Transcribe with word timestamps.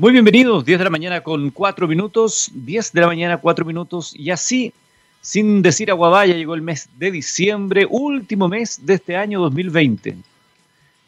Muy 0.00 0.12
bienvenidos, 0.12 0.64
10 0.64 0.78
de 0.78 0.84
la 0.84 0.90
mañana 0.90 1.22
con 1.22 1.50
4 1.50 1.88
minutos, 1.88 2.52
10 2.54 2.92
de 2.92 3.00
la 3.00 3.08
mañana 3.08 3.38
4 3.38 3.64
minutos 3.64 4.14
y 4.14 4.30
así, 4.30 4.72
sin 5.20 5.60
decir 5.60 5.90
aguabaya, 5.90 6.36
llegó 6.36 6.54
el 6.54 6.62
mes 6.62 6.88
de 6.96 7.10
diciembre, 7.10 7.84
último 7.90 8.48
mes 8.48 8.86
de 8.86 8.94
este 8.94 9.16
año 9.16 9.40
2020. 9.40 10.14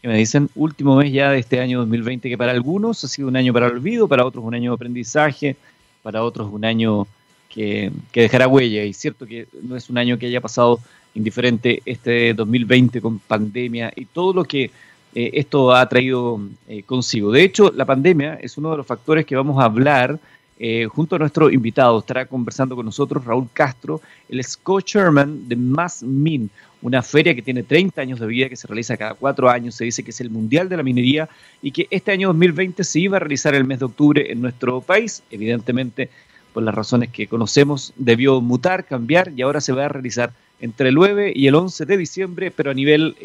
Que 0.03 0.09
me 0.09 0.19
dicen, 0.19 0.51
último 0.57 0.97
mes 0.97 1.13
ya 1.13 1.31
de 1.31 1.39
este 1.39 1.61
año 1.61 1.79
2020, 1.79 2.29
que 2.29 2.37
para 2.37 2.51
algunos 2.51 3.05
ha 3.05 3.07
sido 3.07 3.29
un 3.29 3.37
año 3.37 3.53
para 3.53 3.69
olvido, 3.69 4.09
para 4.09 4.27
otros 4.27 4.45
un 4.45 4.57
año 4.57 4.73
de 4.73 4.75
aprendizaje, 4.75 5.55
para 6.03 6.25
otros 6.25 6.53
un 6.53 6.65
año 6.65 7.07
que, 7.49 7.93
que 8.11 8.23
dejará 8.23 8.49
huella. 8.49 8.83
Y 8.83 8.93
cierto 8.93 9.25
que 9.25 9.47
no 9.63 9.77
es 9.77 9.89
un 9.89 9.99
año 9.99 10.19
que 10.19 10.27
haya 10.27 10.41
pasado 10.41 10.81
indiferente 11.15 11.81
este 11.87 12.35
2020 12.35 13.01
con 13.01 13.21
pandemia 13.21 13.93
y 13.95 14.07
todo 14.07 14.33
lo 14.33 14.43
que 14.43 14.73
eh, 15.15 15.31
esto 15.35 15.75
ha 15.75 15.89
traído 15.89 16.41
eh, 16.69 16.83
consigo. 16.85 17.33
De 17.33 17.43
hecho, 17.43 17.73
la 17.75 17.85
pandemia 17.85 18.35
es 18.35 18.57
uno 18.59 18.71
de 18.71 18.77
los 18.77 18.87
factores 18.87 19.27
que 19.27 19.35
vamos 19.35 19.61
a 19.61 19.65
hablar 19.65 20.19
eh, 20.59 20.87
junto 20.87 21.17
a 21.17 21.19
nuestro 21.19 21.51
invitado. 21.51 21.99
Estará 21.99 22.27
conversando 22.27 22.77
con 22.77 22.87
nosotros 22.87 23.25
Raúl 23.25 23.49
Castro, 23.53 24.01
el 24.29 24.45
co-chairman 24.63 25.49
de 25.49 25.57
MASMIN, 25.57 26.51
una 26.83 27.03
feria 27.03 27.35
que 27.35 27.43
tiene 27.43 27.65
30 27.65 28.01
años 28.01 28.21
de 28.21 28.27
vida, 28.27 28.49
que 28.49 28.57
se 28.57 28.69
realiza 28.69 28.97
cada 28.97 29.15
cuatro 29.15 29.51
años. 29.51 29.75
Se 29.75 29.85
dice 29.85 30.05
que 30.05 30.11
es 30.13 30.21
el 30.21 30.31
Mundial 30.31 30.69
de 30.69 30.77
la 30.77 30.85
Minería 30.85 31.29
y 31.61 31.73
que 31.73 31.89
este 31.91 32.13
año 32.13 32.29
2020 32.29 32.85
se 32.85 33.01
iba 33.01 33.17
a 33.17 33.21
realizar 33.21 33.55
el 33.55 33.65
mes 33.65 33.81
de 33.81 33.87
octubre 33.87 34.31
en 34.31 34.41
nuestro 34.41 34.81
país. 34.81 35.25
Evidentemente, 35.31 36.09
por 36.53 36.63
las 36.63 36.75
razones 36.75 37.11
que 37.11 37.27
conocemos, 37.27 37.93
debió 37.97 38.41
mutar, 38.41 38.85
cambiar 38.85 39.33
y 39.35 39.43
ahora 39.43 39.61
se 39.61 39.73
va 39.73 39.87
a 39.87 39.89
realizar 39.89 40.33
entre 40.61 40.91
el 40.91 40.95
9 40.95 41.33
y 41.35 41.49
el 41.49 41.55
11 41.57 41.85
de 41.87 41.97
diciembre, 41.97 42.51
pero 42.53 42.71
a 42.71 42.75
nivel 42.75 43.17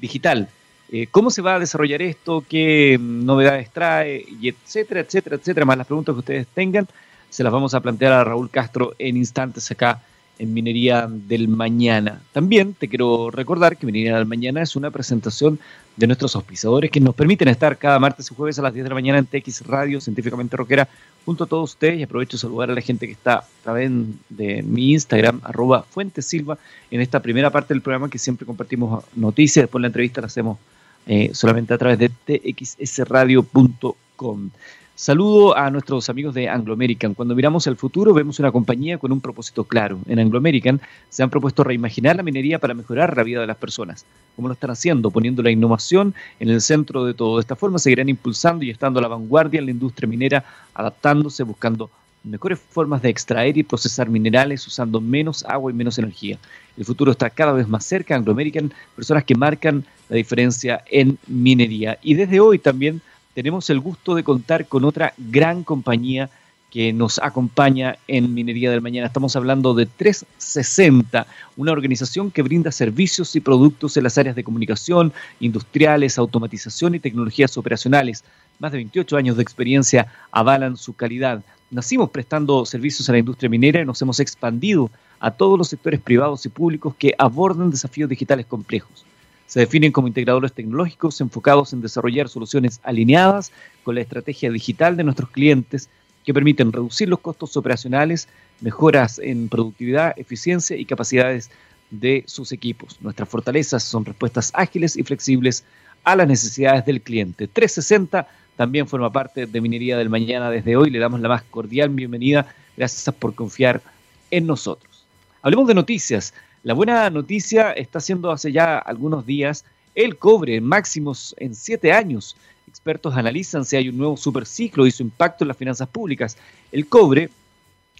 digital. 0.00 0.48
Eh, 0.96 1.08
cómo 1.10 1.28
se 1.28 1.42
va 1.42 1.56
a 1.56 1.58
desarrollar 1.58 2.02
esto, 2.02 2.44
qué 2.48 2.96
novedades 3.00 3.68
trae, 3.70 4.24
y 4.40 4.48
etcétera, 4.48 5.00
etcétera, 5.00 5.34
etcétera, 5.34 5.66
más 5.66 5.76
las 5.76 5.88
preguntas 5.88 6.12
que 6.12 6.20
ustedes 6.20 6.46
tengan, 6.46 6.86
se 7.30 7.42
las 7.42 7.52
vamos 7.52 7.74
a 7.74 7.80
plantear 7.80 8.12
a 8.12 8.22
Raúl 8.22 8.48
Castro 8.48 8.94
en 9.00 9.16
instantes 9.16 9.68
acá 9.72 10.00
en 10.38 10.54
Minería 10.54 11.08
del 11.10 11.48
Mañana. 11.48 12.20
También 12.32 12.74
te 12.74 12.88
quiero 12.88 13.32
recordar 13.32 13.76
que 13.76 13.86
Minería 13.86 14.16
del 14.16 14.26
Mañana 14.26 14.62
es 14.62 14.76
una 14.76 14.92
presentación 14.92 15.58
de 15.96 16.06
nuestros 16.06 16.36
auspiciadores 16.36 16.92
que 16.92 17.00
nos 17.00 17.16
permiten 17.16 17.48
estar 17.48 17.76
cada 17.76 17.98
martes 17.98 18.30
y 18.30 18.34
jueves 18.36 18.60
a 18.60 18.62
las 18.62 18.72
10 18.72 18.84
de 18.84 18.88
la 18.90 18.94
mañana 18.94 19.18
en 19.18 19.26
TX 19.26 19.66
Radio, 19.66 20.00
científicamente 20.00 20.56
rockera, 20.56 20.88
junto 21.24 21.42
a 21.42 21.46
todos 21.48 21.72
ustedes. 21.72 21.98
Y 21.98 22.04
aprovecho 22.04 22.36
de 22.36 22.42
saludar 22.42 22.70
a 22.70 22.74
la 22.74 22.80
gente 22.80 23.06
que 23.06 23.12
está 23.14 23.38
a 23.38 23.46
través 23.64 23.90
de 24.28 24.62
mi 24.62 24.92
Instagram, 24.92 25.40
arroba 25.42 25.84
en 25.96 27.00
esta 27.00 27.20
primera 27.20 27.50
parte 27.50 27.74
del 27.74 27.82
programa 27.82 28.08
que 28.08 28.18
siempre 28.20 28.46
compartimos 28.46 29.04
noticias. 29.16 29.64
Después 29.64 29.82
la 29.82 29.88
entrevista 29.88 30.20
la 30.20 30.28
hacemos 30.28 30.58
eh, 31.06 31.30
solamente 31.32 31.74
a 31.74 31.78
través 31.78 31.98
de 31.98 32.08
txsradio.com. 32.08 34.50
Saludo 34.96 35.56
a 35.56 35.72
nuestros 35.72 36.08
amigos 36.08 36.34
de 36.34 36.48
Anglo 36.48 36.72
American. 36.72 37.14
Cuando 37.14 37.34
miramos 37.34 37.66
al 37.66 37.76
futuro, 37.76 38.14
vemos 38.14 38.38
una 38.38 38.52
compañía 38.52 38.96
con 38.96 39.10
un 39.10 39.20
propósito 39.20 39.64
claro. 39.64 39.98
En 40.06 40.20
Anglo 40.20 40.38
American 40.38 40.80
se 41.08 41.24
han 41.24 41.30
propuesto 41.30 41.64
reimaginar 41.64 42.14
la 42.14 42.22
minería 42.22 42.60
para 42.60 42.74
mejorar 42.74 43.16
la 43.16 43.24
vida 43.24 43.40
de 43.40 43.48
las 43.48 43.56
personas. 43.56 44.06
¿Cómo 44.36 44.46
lo 44.46 44.54
están 44.54 44.70
haciendo? 44.70 45.10
Poniendo 45.10 45.42
la 45.42 45.50
innovación 45.50 46.14
en 46.38 46.48
el 46.48 46.60
centro 46.60 47.04
de 47.04 47.12
todo. 47.12 47.38
De 47.38 47.40
esta 47.40 47.56
forma 47.56 47.80
seguirán 47.80 48.08
impulsando 48.08 48.64
y 48.64 48.70
estando 48.70 49.00
a 49.00 49.02
la 49.02 49.08
vanguardia 49.08 49.58
en 49.58 49.66
la 49.66 49.72
industria 49.72 50.08
minera, 50.08 50.44
adaptándose, 50.74 51.42
buscando 51.42 51.90
mejores 52.24 52.58
formas 52.58 53.02
de 53.02 53.10
extraer 53.10 53.56
y 53.56 53.62
procesar 53.62 54.08
minerales 54.08 54.66
usando 54.66 55.00
menos 55.00 55.44
agua 55.44 55.70
y 55.70 55.74
menos 55.74 55.98
energía. 55.98 56.38
El 56.76 56.84
futuro 56.84 57.12
está 57.12 57.30
cada 57.30 57.52
vez 57.52 57.68
más 57.68 57.84
cerca, 57.84 58.16
Anglo 58.16 58.32
American, 58.32 58.72
personas 58.96 59.24
que 59.24 59.34
marcan 59.34 59.84
la 60.08 60.16
diferencia 60.16 60.82
en 60.90 61.18
minería. 61.26 61.98
Y 62.02 62.14
desde 62.14 62.40
hoy 62.40 62.58
también 62.58 63.00
tenemos 63.34 63.68
el 63.70 63.80
gusto 63.80 64.14
de 64.14 64.24
contar 64.24 64.66
con 64.66 64.84
otra 64.84 65.12
gran 65.18 65.62
compañía 65.64 66.30
que 66.74 66.92
nos 66.92 67.20
acompaña 67.20 67.98
en 68.08 68.34
Minería 68.34 68.68
del 68.68 68.82
Mañana. 68.82 69.06
Estamos 69.06 69.36
hablando 69.36 69.74
de 69.74 69.86
360, 69.86 71.24
una 71.56 71.70
organización 71.70 72.32
que 72.32 72.42
brinda 72.42 72.72
servicios 72.72 73.36
y 73.36 73.40
productos 73.40 73.96
en 73.96 74.02
las 74.02 74.18
áreas 74.18 74.34
de 74.34 74.42
comunicación, 74.42 75.12
industriales, 75.38 76.18
automatización 76.18 76.96
y 76.96 76.98
tecnologías 76.98 77.56
operacionales. 77.56 78.24
Más 78.58 78.72
de 78.72 78.78
28 78.78 79.16
años 79.16 79.36
de 79.36 79.44
experiencia 79.44 80.08
avalan 80.32 80.76
su 80.76 80.94
calidad. 80.94 81.44
Nacimos 81.70 82.10
prestando 82.10 82.64
servicios 82.66 83.08
a 83.08 83.12
la 83.12 83.18
industria 83.18 83.48
minera 83.48 83.80
y 83.80 83.84
nos 83.84 84.00
hemos 84.02 84.20
expandido 84.20 84.90
a 85.18 85.30
todos 85.30 85.58
los 85.58 85.68
sectores 85.68 86.00
privados 86.00 86.44
y 86.46 86.48
públicos 86.48 86.94
que 86.96 87.14
abordan 87.18 87.70
desafíos 87.70 88.08
digitales 88.08 88.46
complejos. 88.46 89.04
Se 89.46 89.60
definen 89.60 89.92
como 89.92 90.08
integradores 90.08 90.52
tecnológicos 90.52 91.20
enfocados 91.20 91.72
en 91.72 91.80
desarrollar 91.80 92.28
soluciones 92.28 92.80
alineadas 92.82 93.52
con 93.82 93.94
la 93.94 94.00
estrategia 94.00 94.50
digital 94.50 94.96
de 94.96 95.04
nuestros 95.04 95.30
clientes 95.30 95.88
que 96.24 96.34
permiten 96.34 96.72
reducir 96.72 97.08
los 97.08 97.20
costos 97.20 97.56
operacionales, 97.56 98.28
mejoras 98.60 99.18
en 99.18 99.48
productividad, 99.48 100.14
eficiencia 100.16 100.76
y 100.76 100.84
capacidades 100.84 101.50
de 101.90 102.24
sus 102.26 102.52
equipos. 102.52 102.98
Nuestras 103.00 103.28
fortalezas 103.28 103.82
son 103.82 104.04
respuestas 104.04 104.50
ágiles 104.54 104.96
y 104.96 105.02
flexibles 105.02 105.64
a 106.02 106.16
las 106.16 106.26
necesidades 106.26 106.84
del 106.86 107.00
cliente. 107.00 107.46
360 107.46 108.26
también 108.56 108.86
forma 108.86 109.10
parte 109.10 109.46
de 109.46 109.60
Minería 109.60 109.96
del 109.96 110.10
Mañana 110.10 110.50
desde 110.50 110.76
hoy. 110.76 110.90
Le 110.90 110.98
damos 110.98 111.20
la 111.20 111.28
más 111.28 111.42
cordial 111.42 111.88
bienvenida. 111.90 112.46
Gracias 112.76 113.14
por 113.14 113.34
confiar 113.34 113.82
en 114.30 114.46
nosotros. 114.46 115.04
Hablemos 115.42 115.66
de 115.66 115.74
noticias. 115.74 116.34
La 116.62 116.74
buena 116.74 117.10
noticia 117.10 117.72
está 117.72 118.00
siendo 118.00 118.30
hace 118.30 118.52
ya 118.52 118.78
algunos 118.78 119.26
días 119.26 119.64
el 119.94 120.16
cobre 120.16 120.60
máximos 120.60 121.34
en 121.38 121.54
siete 121.54 121.92
años. 121.92 122.36
Expertos 122.68 123.16
analizan 123.16 123.64
si 123.64 123.76
hay 123.76 123.88
un 123.88 123.98
nuevo 123.98 124.16
superciclo 124.16 124.86
y 124.86 124.90
su 124.90 125.02
impacto 125.02 125.44
en 125.44 125.48
las 125.48 125.56
finanzas 125.56 125.88
públicas. 125.88 126.36
El 126.72 126.86
cobre 126.86 127.30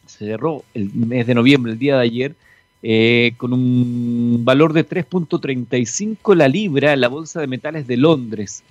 se 0.07 0.19
cerró 0.27 0.65
el 0.75 0.93
mes 0.95 1.27
de 1.27 1.35
noviembre, 1.35 1.73
el 1.73 1.79
día 1.79 1.97
de 1.97 2.03
ayer, 2.03 2.35
eh, 2.83 3.35
con 3.37 3.53
un 3.53 4.45
valor 4.45 4.73
de 4.73 4.87
3.35 4.87 6.35
la 6.35 6.49
libra 6.49 6.93
en 6.93 7.01
la 7.01 7.09
Bolsa 7.09 7.41
de 7.41 7.47
Metales 7.47 7.87
de 7.87 7.97
Londres. 7.97 8.63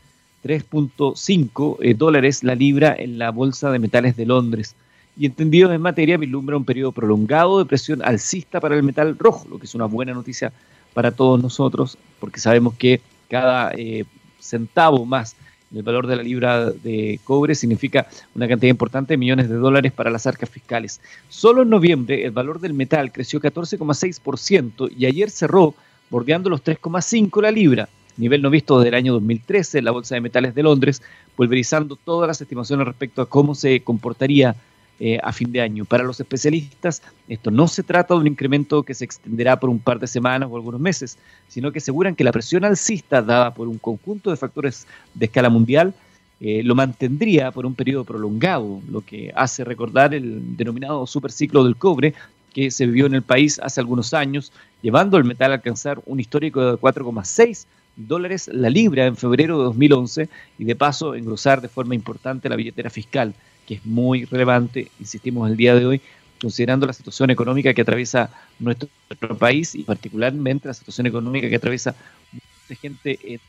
3.5 0.44 1.78
eh, 1.82 1.94
dólares 1.94 2.44
la 2.44 2.56
libra 2.56 2.96
en 2.98 3.18
la 3.18 3.32
Bolsa 3.32 3.72
de 3.72 3.80
Metales 3.80 4.16
de 4.16 4.26
Londres. 4.26 4.76
Y 5.16 5.26
entendido 5.26 5.72
en 5.72 5.82
materia, 5.82 6.18
vislumbra 6.18 6.58
un 6.58 6.66
periodo 6.66 6.92
prolongado 6.92 7.60
de 7.60 7.66
presión 7.66 8.02
alcista 8.04 8.60
para 8.60 8.76
el 8.76 8.84
metal 8.84 9.18
rojo, 9.18 9.48
lo 9.50 9.60
que 9.60 9.66
es 9.66 9.76
una 9.76 9.86
buena 9.86 10.14
noticia 10.14 10.52
para 10.94 11.12
todos 11.12 11.42
nosotros, 11.42 11.98
porque 12.20 12.40
sabemos 12.40 12.74
que 12.76 13.02
cada 13.30 13.72
eh, 13.76 14.06
centavo 14.40 15.06
más 15.06 15.36
en 15.72 15.78
el 15.78 15.84
valor 15.84 16.08
de 16.08 16.16
la 16.16 16.24
libra 16.24 16.70
de 16.72 17.20
cobre 17.24 17.56
significa 17.56 18.08
una 18.36 18.48
cantidad 18.48 18.70
importante 18.70 19.14
de 19.14 19.18
millones 19.18 19.50
de 19.50 19.56
dólares 19.56 19.92
para 19.92 20.12
las 20.12 20.28
arcas 20.28 20.50
fiscales. 20.50 21.02
Solo 21.30 21.64
en 21.64 21.70
noviembre 21.70 22.26
el 22.26 22.32
valor 22.32 22.60
del 22.60 22.74
metal 22.74 23.12
creció 23.12 23.40
14,6% 23.40 24.92
y 24.96 25.06
ayer 25.06 25.30
cerró 25.30 25.74
bordeando 26.10 26.50
los 26.50 26.64
3,5 26.64 27.42
la 27.42 27.52
libra 27.52 27.90
nivel 28.18 28.42
no 28.42 28.50
visto 28.50 28.80
desde 28.80 28.90
el 28.90 28.96
año 28.96 29.14
2013 29.14 29.80
en 29.80 29.86
la 29.86 29.92
Bolsa 29.92 30.16
de 30.16 30.22
Metales 30.22 30.56
de 30.56 30.64
Londres, 30.64 31.02
pulverizando 31.36 31.96
todas 31.96 32.28
las 32.28 32.42
estimaciones 32.42 32.86
respecto 32.86 33.22
a 33.22 33.30
cómo 33.30 33.56
se 33.56 33.82
comportaría 33.82 34.56
eh, 35.00 35.20
a 35.24 35.34
fin 35.34 35.52
de 35.52 35.60
año. 35.60 35.86
Para 35.86 36.04
los 36.04 36.20
especialistas, 36.20 37.02
esto 37.28 37.50
no 37.50 37.68
se 37.68 37.84
trata 37.84 38.14
de 38.14 38.20
un 38.20 38.28
incremento 38.28 38.84
que 38.84 38.94
se 38.94 39.06
extenderá 39.06 39.60
por 39.60 39.70
un 39.70 39.80
par 39.80 40.00
de 40.00 40.08
semanas 40.08 40.50
o 40.52 40.56
algunos 40.56 40.80
meses, 40.80 41.18
sino 41.48 41.72
que 41.72 41.80
aseguran 41.80 42.16
que 42.16 42.24
la 42.24 42.32
presión 42.32 42.64
alcista 42.64 43.22
dada 43.22 43.54
por 43.54 43.68
un 43.68 43.80
conjunto 43.80 44.30
de 44.30 44.38
factores 44.38 44.86
de 45.14 45.26
escala 45.26 45.50
mundial 45.50 45.94
eh, 46.40 46.62
lo 46.62 46.76
mantendría 46.76 47.52
por 47.52 47.66
un 47.66 47.74
periodo 47.74 48.04
prolongado, 48.04 48.82
lo 48.90 49.02
que 49.02 49.32
hace 49.36 49.64
recordar 49.64 50.14
el 50.14 50.58
denominado 50.58 51.08
superciclo 51.08 51.64
del 51.64 51.76
cobre 51.76 52.14
que 52.54 52.70
se 52.70 52.86
vivió 52.86 53.06
en 53.06 53.16
el 53.16 53.24
país 53.24 53.60
hace 53.64 53.80
algunos 53.80 54.14
años, 54.14 54.52
llevando 54.82 55.18
el 55.18 55.24
metal 55.24 55.52
a 55.52 55.56
alcanzar 55.56 56.02
un 56.06 56.20
histórico 56.20 56.62
de 56.62 56.78
4,6 56.78 57.66
dólares 57.96 58.50
la 58.52 58.70
libra 58.70 59.06
en 59.06 59.16
febrero 59.16 59.58
de 59.58 59.66
2011 59.66 60.30
y 60.58 60.64
de 60.66 60.76
paso 60.76 61.16
engrosar 61.16 61.62
de 61.62 61.70
forma 61.70 61.96
importante 61.96 62.50
la 62.50 62.56
billetera 62.56 62.90
fiscal, 62.90 63.34
que 63.68 63.76
es 63.76 63.86
muy 63.86 64.26
relevante, 64.26 64.90
insistimos, 65.00 65.50
el 65.50 65.58
día 65.58 65.76
de 65.76 65.86
hoy, 65.86 66.02
considerando 66.42 66.86
la 66.86 66.94
situación 66.94 67.30
económica 67.30 67.74
que 67.74 67.82
atraviesa 67.82 68.30
nuestro, 68.60 68.90
país 69.38 69.76
y 69.76 69.84
particularmente 69.84 70.68
la 70.68 70.74
situación 70.74 71.08
económica 71.08 71.48
que 71.48 71.56
atraviesa 71.56 71.96
mucha 72.32 72.82
gente 72.82 73.40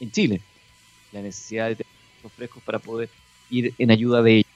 en, 0.00 0.10
Chile, 0.10 0.40
la 1.12 1.22
necesidad 1.22 1.68
de 1.68 1.76
tener 1.76 1.92
frescos 2.36 2.62
para 2.62 2.78
poder 2.78 3.08
ir 3.50 3.72
en 3.78 3.90
ayuda 3.90 4.22
de 4.22 4.32
ellos. 4.38 4.50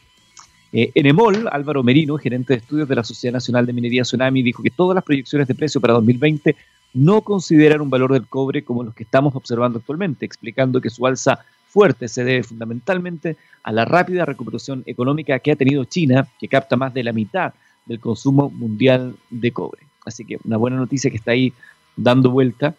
Eh, 0.72 0.92
en 0.94 1.06
EMOL, 1.06 1.48
Álvaro 1.50 1.82
Merino, 1.82 2.18
gerente 2.18 2.52
de 2.52 2.58
estudios 2.58 2.88
de 2.88 2.94
la 2.94 3.02
Sociedad 3.02 3.32
Nacional 3.32 3.64
de 3.64 3.72
Minería 3.72 4.02
Tsunami, 4.02 4.42
dijo 4.42 4.62
que 4.62 4.70
todas 4.70 4.94
las 4.94 5.02
proyecciones 5.02 5.48
de 5.48 5.54
precio 5.54 5.80
para 5.80 5.94
2020 5.94 6.54
no 6.92 7.22
consideran 7.22 7.80
un 7.80 7.90
valor 7.90 8.12
del 8.12 8.26
cobre 8.26 8.64
como 8.64 8.82
los 8.82 8.94
que 8.94 9.04
estamos 9.04 9.34
observando 9.34 9.78
actualmente, 9.78 10.26
explicando 10.26 10.80
que 10.80 10.90
su 10.90 11.06
alza 11.06 11.44
fuerte 11.68 12.08
se 12.08 12.24
debe 12.24 12.42
fundamentalmente 12.42 13.36
a 13.62 13.72
la 13.72 13.84
rápida 13.84 14.24
recuperación 14.24 14.82
económica 14.86 15.38
que 15.38 15.52
ha 15.52 15.56
tenido 15.56 15.84
China, 15.84 16.26
que 16.38 16.48
capta 16.48 16.76
más 16.76 16.92
de 16.92 17.04
la 17.04 17.12
mitad 17.12 17.54
del 17.86 18.00
consumo 18.00 18.50
mundial 18.50 19.16
de 19.30 19.52
cobre. 19.52 19.82
Así 20.04 20.24
que 20.24 20.38
una 20.44 20.56
buena 20.56 20.76
noticia 20.76 21.10
que 21.10 21.16
está 21.16 21.32
ahí 21.32 21.52
dando 21.96 22.30
vuelta 22.30 22.74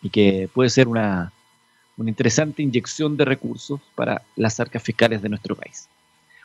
y 0.00 0.10
que 0.10 0.48
puede 0.52 0.70
ser 0.70 0.88
una, 0.88 1.32
una 1.96 2.08
interesante 2.08 2.62
inyección 2.62 3.16
de 3.16 3.24
recursos 3.24 3.80
para 3.94 4.22
las 4.36 4.60
arcas 4.60 4.82
fiscales 4.82 5.20
de 5.22 5.28
nuestro 5.28 5.54
país. 5.56 5.88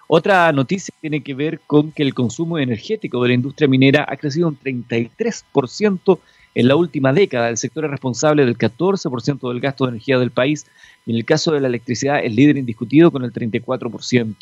Otra 0.08 0.52
noticia 0.52 0.94
tiene 1.00 1.22
que 1.22 1.34
ver 1.34 1.62
con 1.62 1.94
que 1.94 2.04
el 2.04 2.14
consumo 2.14 2.58
energético 2.58 3.22
de 3.22 3.30
la 3.30 3.36
industria 3.36 3.70
minera 3.70 4.06
ha 4.10 4.18
crecido 4.18 4.50
un 4.50 4.60
33% 4.60 6.20
en 6.56 6.68
la 6.68 6.76
última 6.76 7.14
década. 7.14 7.50
El 7.50 7.58
sector 7.58 7.86
es 7.86 7.92
responsable 7.92 8.46
del 8.46 8.58
14% 8.58 9.50
del 9.50 9.60
gasto 9.60 9.86
de 9.86 9.92
energía 9.92 10.20
del 10.20 10.32
país 10.32 10.66
y 11.06 11.12
en 11.12 11.18
el 11.18 11.26
caso 11.26 11.52
de 11.52 11.60
la 11.62 11.68
electricidad 11.68 12.24
es 12.24 12.34
líder 12.34 12.58
indiscutido 12.58 13.12
con 13.12 13.24
el 13.24 13.32
34%. 13.32 14.36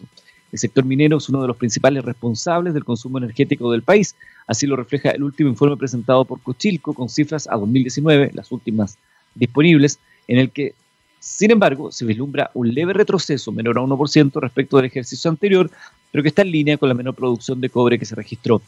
El 0.52 0.58
sector 0.60 0.84
minero 0.84 1.18
es 1.18 1.30
uno 1.30 1.42
de 1.42 1.48
los 1.48 1.58
principales 1.58 2.04
responsables 2.04 2.74
del 2.74 2.84
consumo 2.84 3.20
energético 3.20 3.72
del 3.72 3.84
país. 3.84 4.16
Así 4.48 4.66
lo 4.66 4.76
refleja 4.76 5.12
el 5.12 5.24
último 5.24 5.50
informe 5.50 5.78
presentado 5.78 6.26
por 6.26 6.42
Cochilco 6.42 6.94
con 6.94 7.08
cifras 7.08 7.48
a 7.48 7.56
2019, 7.56 8.32
las 8.34 8.52
últimas 8.52 8.98
disponibles, 9.36 10.00
en 10.28 10.40
el 10.40 10.50
que 10.50 10.74
sin 11.20 11.52
embargo, 11.52 11.92
se 11.92 12.06
vislumbra 12.06 12.50
un 12.54 12.74
leve 12.74 12.94
retroceso 12.94 13.52
menor 13.52 13.78
a 13.78 13.82
1% 13.82 14.40
respecto 14.40 14.78
del 14.78 14.86
ejercicio 14.86 15.30
anterior, 15.30 15.70
pero 16.12 16.24
que 16.24 16.30
está 16.30 16.44
en 16.44 16.52
línea 16.52 16.78
con 16.78 16.88
la 16.88 16.96
menor 16.96 17.14
producción 17.14 17.60
de 17.60 17.70
cobre 17.70 18.00
que 18.00 18.06
se 18.06 18.16
registró. 18.16 18.62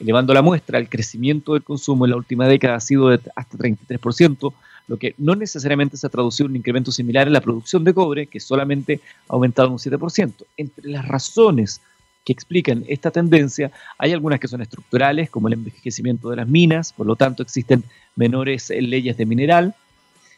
Elevando 0.00 0.34
la 0.34 0.42
muestra, 0.42 0.78
el 0.78 0.88
crecimiento 0.88 1.54
del 1.54 1.62
consumo 1.62 2.04
en 2.04 2.10
la 2.10 2.16
última 2.16 2.48
década 2.48 2.76
ha 2.76 2.80
sido 2.80 3.08
de 3.08 3.20
hasta 3.36 3.58
33%, 3.58 4.52
lo 4.86 4.96
que 4.98 5.14
no 5.18 5.34
necesariamente 5.34 5.96
se 5.96 6.06
ha 6.06 6.10
traducido 6.10 6.46
en 6.46 6.52
un 6.52 6.56
incremento 6.56 6.92
similar 6.92 7.26
en 7.26 7.32
la 7.32 7.40
producción 7.40 7.84
de 7.84 7.94
cobre, 7.94 8.26
que 8.26 8.40
solamente 8.40 9.00
ha 9.28 9.34
aumentado 9.34 9.70
un 9.70 9.78
7%. 9.78 10.32
Entre 10.56 10.90
las 10.90 11.06
razones 11.06 11.80
que 12.24 12.32
explican 12.32 12.84
esta 12.88 13.10
tendencia, 13.10 13.70
hay 13.98 14.12
algunas 14.12 14.40
que 14.40 14.48
son 14.48 14.62
estructurales, 14.62 15.30
como 15.30 15.48
el 15.48 15.54
envejecimiento 15.54 16.30
de 16.30 16.36
las 16.36 16.48
minas, 16.48 16.92
por 16.92 17.06
lo 17.06 17.16
tanto 17.16 17.42
existen 17.42 17.84
menores 18.16 18.70
leyes 18.70 19.16
de 19.16 19.26
mineral, 19.26 19.74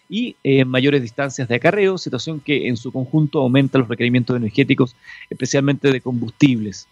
y 0.08 0.36
eh, 0.44 0.64
mayores 0.64 1.02
distancias 1.02 1.48
de 1.48 1.56
acarreo, 1.56 1.98
situación 1.98 2.40
que 2.40 2.68
en 2.68 2.76
su 2.76 2.92
conjunto 2.92 3.40
aumenta 3.40 3.78
los 3.78 3.88
requerimientos 3.88 4.36
energéticos, 4.36 4.94
especialmente 5.30 5.90
de 5.90 6.00
combustibles. 6.00 6.86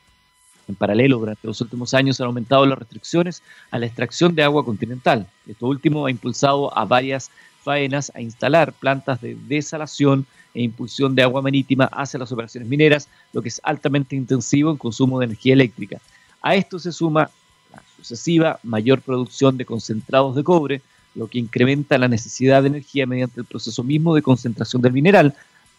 En 0.69 0.75
paralelo, 0.75 1.19
durante 1.19 1.47
los 1.47 1.61
últimos 1.61 1.95
años 1.95 2.21
han 2.21 2.27
aumentado 2.27 2.65
las 2.67 2.79
restricciones 2.79 3.43
a 3.71 3.79
la 3.79 3.87
extracción 3.87 4.35
de 4.35 4.43
agua 4.43 4.65
continental. 4.65 5.27
Esto 5.47 5.67
último 5.67 6.07
ha 6.07 6.11
impulsado 6.11 6.77
a 6.77 6.85
varias 6.85 7.31
faenas 7.63 8.13
a 8.15 8.21
instalar 8.21 8.73
plantas 8.73 9.21
de 9.21 9.37
desalación 9.49 10.27
e 10.55 10.63
impulsión 10.63 11.15
de 11.15 11.23
agua 11.23 11.43
marítima 11.43 11.87
hacia 11.87 12.19
las 12.19 12.31
operaciones 12.31 12.69
mineras, 12.69 13.09
lo 13.33 13.43
que 13.43 13.49
es 13.49 13.61
altamente 13.65 14.15
intensivo 14.15 14.71
en 14.71 14.77
consumo 14.77 15.19
de 15.19 15.27
energía 15.27 15.55
eléctrica. 15.55 16.01
A 16.43 16.55
esto 16.55 16.79
se 16.79 16.93
suma 16.93 17.31
la 17.73 17.83
sucesiva 17.97 18.61
mayor 18.63 19.01
producción 19.01 19.57
de 19.57 19.65
concentrados 19.65 20.37
de 20.37 20.45
cobre, 20.45 20.83
lo 21.15 21.27
que 21.29 21.39
incrementa 21.39 21.99
la 21.99 22.09
necesidad 22.09 22.63
de 22.63 22.69
energía 22.69 23.07
mediante 23.07 23.41
el 23.41 23.47
proceso 23.47 23.83
mismo 23.83 24.15
de 24.15 24.23
concentración 24.23 24.83
del 24.83 24.93
mineral 24.93 25.35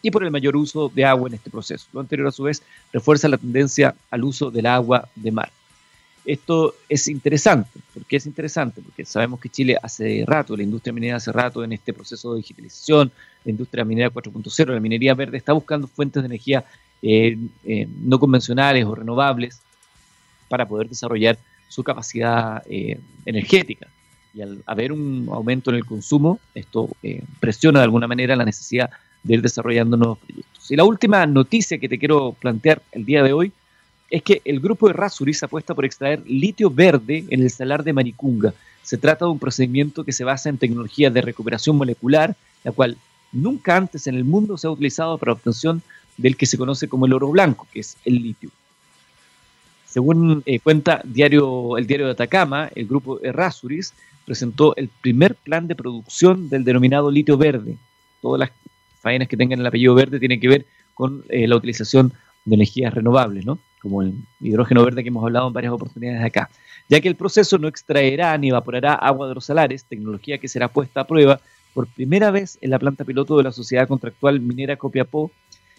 y 0.06 0.12
por 0.12 0.24
el 0.24 0.30
mayor 0.30 0.56
uso 0.56 0.92
de 0.94 1.04
agua 1.04 1.28
en 1.28 1.34
este 1.34 1.50
proceso. 1.50 1.88
Lo 1.92 2.00
anterior, 2.00 2.28
a 2.28 2.31
su 2.31 2.44
vez, 2.44 2.62
refuerza 2.94 3.28
la 3.28 3.40
tendencia 3.40 3.96
al 4.12 4.24
uso 4.24 4.52
del 4.52 4.68
agua 4.68 5.10
de 5.16 5.31
mar. 5.31 5.50
Esto 6.24 6.75
es 6.88 7.07
interesante. 7.07 7.80
¿Por 7.92 8.06
qué 8.06 8.18
es 8.18 8.28
interesante? 8.28 8.84
Porque 8.84 9.04
sabemos 9.04 9.40
que 9.40 9.50
Chile 9.50 9.75
hace 9.81 10.24
rato, 10.28 10.56
la 10.56 10.62
industria 10.62 10.94
minera 10.94 11.18
hace 11.18 11.31
rato 11.31 11.63
en 11.63 11.74
este 11.74 11.92
proceso 11.92 12.34
de 12.34 12.38
digitalización, 12.38 13.12
la 13.46 13.50
industria 13.50 13.84
minera 13.84 14.12
4.0, 14.12 14.75
la 14.75 14.80
minería 14.80 15.16
verde 15.16 15.38
está 15.38 15.54
buscando 15.54 15.88
fuentes 15.88 16.22
de 16.22 16.28
energía 16.28 16.63
eh, 17.02 17.36
eh, 17.63 17.88
no 18.02 18.19
convencionales 18.19 18.86
o 18.86 18.94
renovables 18.94 19.60
para 20.48 20.68
poder 20.68 20.88
desarrollar 20.88 21.40
su 21.68 21.84
capacidad 21.84 22.62
eh, 22.69 23.00
energética 23.25 23.88
y 24.36 24.42
al 24.44 24.62
haber 24.68 24.92
un 24.92 25.30
aumento 25.31 25.72
en 25.72 25.78
el 25.78 25.86
consumo, 25.86 26.40
esto 26.54 26.90
presiona 27.40 27.80
de 27.80 27.86
alguna 27.86 28.06
manera 28.06 28.36
la 28.36 28.44
necesidad 28.44 28.92
de 29.25 29.33
ir 29.33 29.42
desarrollando 29.42 29.98
nuevos 29.98 30.19
proyectos. 30.19 30.72
Y 30.72 30.75
la 30.75 30.83
última 30.83 31.25
noticia 31.25 31.77
que 31.80 31.89
te 31.89 31.98
quiero 31.98 32.33
plantear 32.39 32.81
el 32.92 33.06
día 33.06 33.24
de 33.24 33.33
hoy 33.33 33.51
es 34.10 34.22
que 34.22 34.42
el 34.45 34.60
grupo 34.60 34.88
de 34.88 34.94
Rasuris 34.94 35.42
apuesta 35.44 35.74
por 35.74 35.83
extraer 35.83 36.22
litio 36.27 36.69
verde 36.69 37.25
en 37.30 37.42
el 37.42 37.50
salar 37.50 37.83
de 37.83 37.92
Maricunga. 37.92 38.54
Se 38.83 38.98
trata 38.98 39.25
de 39.25 39.31
un 39.31 39.39
procedimiento 39.39 40.04
que 40.04 40.12
se 40.12 40.24
basa 40.24 40.48
en 40.50 40.60
tecnología 40.60 41.10
de 41.10 41.22
recuperación 41.22 41.75
molecular, 41.75 42.36
la 42.63 42.72
cual 42.72 42.98
nunca 43.31 43.75
antes 43.75 44.06
en 44.06 44.16
el 44.16 44.24
mundo 44.24 44.57
se 44.57 44.68
ha 44.68 44.72
utilizado 44.72 45.18
para 45.18 45.33
obtención 45.33 45.81
del 46.18 46.38
que 46.38 46.45
se 46.45 46.57
conoce 46.57 46.88
como 46.88 47.07
el 47.07 47.13
oro 47.13 47.30
blanco, 47.30 47.68
que 47.74 47.80
es 47.80 47.98
el 48.06 48.21
litio. 48.21 48.51
Según 49.88 50.44
eh, 50.45 50.60
cuenta 50.60 51.01
diario, 51.04 51.78
el 51.78 51.88
diario 51.88 52.06
de 52.06 52.12
Atacama, 52.12 52.69
el 52.75 52.86
grupo 52.86 53.19
Errázuriz 53.24 53.94
presentó 54.25 54.75
el 54.75 54.89
primer 54.89 55.36
plan 55.36 55.68
de 55.68 55.75
producción 55.75 56.48
del 56.48 56.63
denominado 56.63 57.10
litio 57.10 57.38
verde. 57.38 57.78
Todas 58.21 58.39
las 58.39 58.51
faenas 59.06 59.28
que 59.28 59.38
tengan 59.38 59.60
el 59.60 59.68
apellido 59.68 59.94
verde 59.94 60.19
tienen 60.19 60.40
que 60.40 60.48
ver 60.48 60.66
con 60.96 61.24
eh, 61.30 61.48
la 61.48 61.56
utilización 61.56 62.12
de 62.44 62.56
energías 62.56 62.92
renovables, 62.92 63.46
¿no? 63.46 63.60
como 63.80 64.02
el 64.02 64.16
hidrógeno 64.42 64.84
verde 64.84 65.04
que 65.04 65.10
hemos 65.10 65.24
hablado 65.24 65.48
en 65.48 65.54
varias 65.54 65.72
oportunidades 65.74 66.25
acá, 66.25 66.50
ya 66.90 67.00
que 67.00 67.07
el 67.07 67.16
proceso 67.16 67.60
no 67.60 67.68
extraerá 67.68 68.36
ni 68.40 68.50
evaporará 68.50 68.96
agua 68.96 69.28
de 69.28 69.36
los 69.36 69.46
salares, 69.46 69.86
tecnología 69.86 70.40
que 70.40 70.48
será 70.48 70.69
puesta 70.69 71.02
a 71.02 71.07
prueba 71.07 71.40
por 71.75 71.86
primera 71.86 72.31
vez 72.31 72.57
en 72.62 72.72
la 72.72 72.80
planta 72.80 73.06
piloto 73.06 73.38
de 73.38 73.44
la 73.44 73.52
sociedad 73.52 73.88
contractual 73.88 74.40
minera 74.40 74.75
Copiapó 74.75 75.31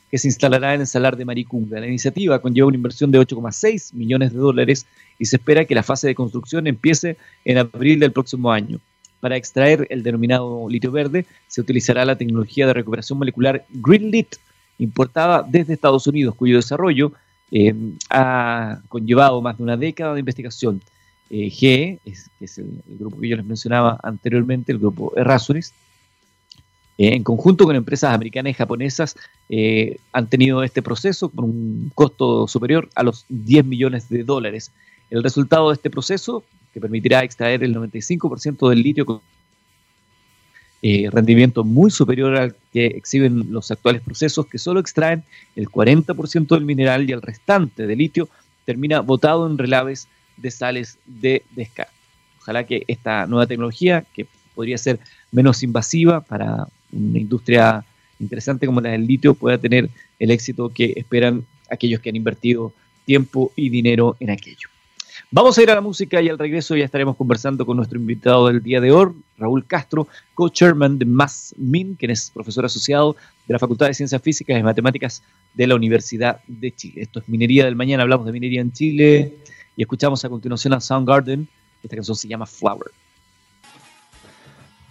que 0.09 0.19
se 0.19 0.29
instalará 0.29 0.75
en 0.75 0.83
el 0.83 0.87
salar 0.87 1.17
de 1.17 1.25
Maricunga. 1.25 1.81
La 1.81 1.89
iniciativa 1.89 2.39
conlleva 2.39 2.69
una 2.69 2.77
inversión 2.77 3.11
de 3.11 3.19
8,6 3.19 3.93
millones 3.93 4.33
de 4.33 4.39
dólares 4.39 4.87
y 5.19 5.25
se 5.25 5.35
espera 5.35 5.65
que 5.65 5.75
la 5.75 5.83
fase 5.83 6.07
de 6.07 6.15
construcción 6.15 6.69
empiece 6.69 7.17
en 7.45 7.59
abril 7.59 7.99
del 7.99 8.13
próximo 8.13 8.53
año. 8.53 8.79
Para 9.21 9.37
extraer 9.37 9.87
el 9.91 10.03
denominado 10.03 10.69
litio 10.69 10.91
verde 10.91 11.27
se 11.49 11.61
utilizará 11.61 12.05
la 12.05 12.17
tecnología 12.17 12.67
de 12.67 12.75
recuperación 12.75 13.19
molecular 13.19 13.65
GreenLit, 13.71 14.37
importada 14.79 15.43
desde 15.43 15.73
Estados 15.73 16.07
Unidos, 16.07 16.35
cuyo 16.35 16.57
desarrollo 16.57 17.13
eh, 17.51 17.75
ha 18.11 18.81
conllevado 18.89 19.41
más 19.41 19.57
de 19.57 19.63
una 19.63 19.77
década 19.77 20.15
de 20.15 20.21
investigación. 20.21 20.81
Eh, 21.29 21.51
GE, 21.51 21.99
que 22.05 22.45
es 22.45 22.59
el, 22.59 22.83
grupo 22.87 23.21
que 23.21 23.29
yo 23.29 23.37
les 23.37 23.45
mencionaba 23.45 23.99
anteriormente, 24.03 24.71
el 24.71 24.79
grupo 24.79 25.13
Errázuriz, 25.17 25.73
eh, 26.99 27.15
en 27.15 27.25
conjunto 27.25 27.65
con 27.65 27.77
empresas 27.77 28.15
americanas 28.15 28.51
y 28.51 28.55
japonesas, 28.55 29.17
eh, 29.49 29.99
han 30.13 30.29
tenido 30.29 30.63
este 30.63 30.83
proceso 30.83 31.29
con 31.29 31.45
un 31.45 31.93
costo 31.95 32.49
superior 32.49 32.89
a 32.95 33.03
los 33.03 33.27
10 33.29 33.65
millones 33.67 34.09
de 34.09 34.25
dólares. 34.25 34.73
El 35.11 35.23
resultado 35.23 35.69
de 35.69 35.75
este 35.75 35.91
proceso, 35.91 36.43
que 36.77 36.81
permitirá 36.83 37.25
extraer 37.25 37.65
el 37.65 37.75
95% 37.75 38.69
del 38.69 38.83
litio 38.83 39.07
con 39.07 39.23
eh, 40.83 41.09
rendimiento 41.11 41.65
muy 41.65 41.91
superior 41.91 42.37
al 42.37 42.55
que 42.71 42.85
exhiben 42.85 43.51
los 43.51 43.71
actuales 43.71 44.03
procesos, 44.03 44.47
que 44.47 44.59
solo 44.59 44.79
extraen 44.79 45.25
el 45.55 45.71
40% 45.71 46.49
del 46.49 46.67
mineral 46.67 47.09
y 47.09 47.13
el 47.13 47.23
restante 47.23 47.87
de 47.87 47.97
litio 47.97 48.29
termina 48.67 49.01
botado 49.01 49.47
en 49.47 49.57
relaves 49.57 50.07
de 50.37 50.51
sales 50.51 50.99
de 51.07 51.43
descarte. 51.53 51.95
Ojalá 52.43 52.65
que 52.65 52.85
esta 52.89 53.27
nueva 53.27 53.47
tecnología, 53.47 54.05
que 54.13 54.27
podría 54.55 54.77
ser 54.77 55.01
menos 55.33 55.63
invasiva 55.63 56.21
para 56.21 56.69
una 56.93 57.19
industria 57.19 57.87
interesante 58.21 58.67
como 58.67 58.83
la 58.83 58.91
del 58.91 59.07
litio 59.07 59.33
pueda 59.33 59.57
tener 59.57 59.89
el 60.19 60.31
éxito 60.31 60.69
que 60.69 60.93
esperan 60.95 61.47
aquellos 61.71 62.03
que 62.03 62.11
han 62.11 62.17
invertido 62.17 62.75
tiempo 63.07 63.51
y 63.57 63.71
dinero 63.71 64.19
en 64.21 64.29
aquello. 64.29 64.76
Vamos 65.33 65.59
a 65.59 65.63
ir 65.63 65.71
a 65.73 65.75
la 65.75 65.81
música 65.81 66.23
y 66.23 66.29
al 66.29 66.39
regreso 66.39 66.77
ya 66.77 66.85
estaremos 66.85 67.17
conversando 67.17 67.67
con 67.67 67.77
nuestro 67.77 67.99
invitado 67.99 68.47
del 68.47 68.63
día 68.63 68.81
de 68.81 68.93
hoy, 68.93 69.11
Raúl 69.37 69.67
Castro, 69.67 70.07
co-chairman 70.35 71.01
de 71.01 71.05
MASMIN, 71.05 71.97
quien 71.97 72.13
es 72.13 72.31
profesor 72.31 72.65
asociado 72.65 73.17
de 73.49 73.53
la 73.53 73.59
Facultad 73.59 73.89
de 73.89 73.95
Ciencias 73.95 74.23
Físicas 74.23 74.57
y 74.57 74.63
Matemáticas 74.63 75.25
de 75.53 75.67
la 75.67 75.75
Universidad 75.75 76.39
de 76.47 76.71
Chile. 76.71 77.03
Esto 77.03 77.19
es 77.19 77.29
Minería 77.29 77.65
del 77.65 77.75
Mañana, 77.75 78.05
hablamos 78.05 78.25
de 78.25 78.33
minería 78.33 78.61
en 78.61 78.71
Chile 78.71 79.35
y 79.77 79.83
escuchamos 79.83 80.25
a 80.25 80.29
continuación 80.29 80.75
a 80.75 80.81
Soundgarden. 80.81 81.49
Esta 81.83 81.97
canción 81.97 82.17
se 82.17 82.29
llama 82.29 82.47
Flower. 82.47 82.93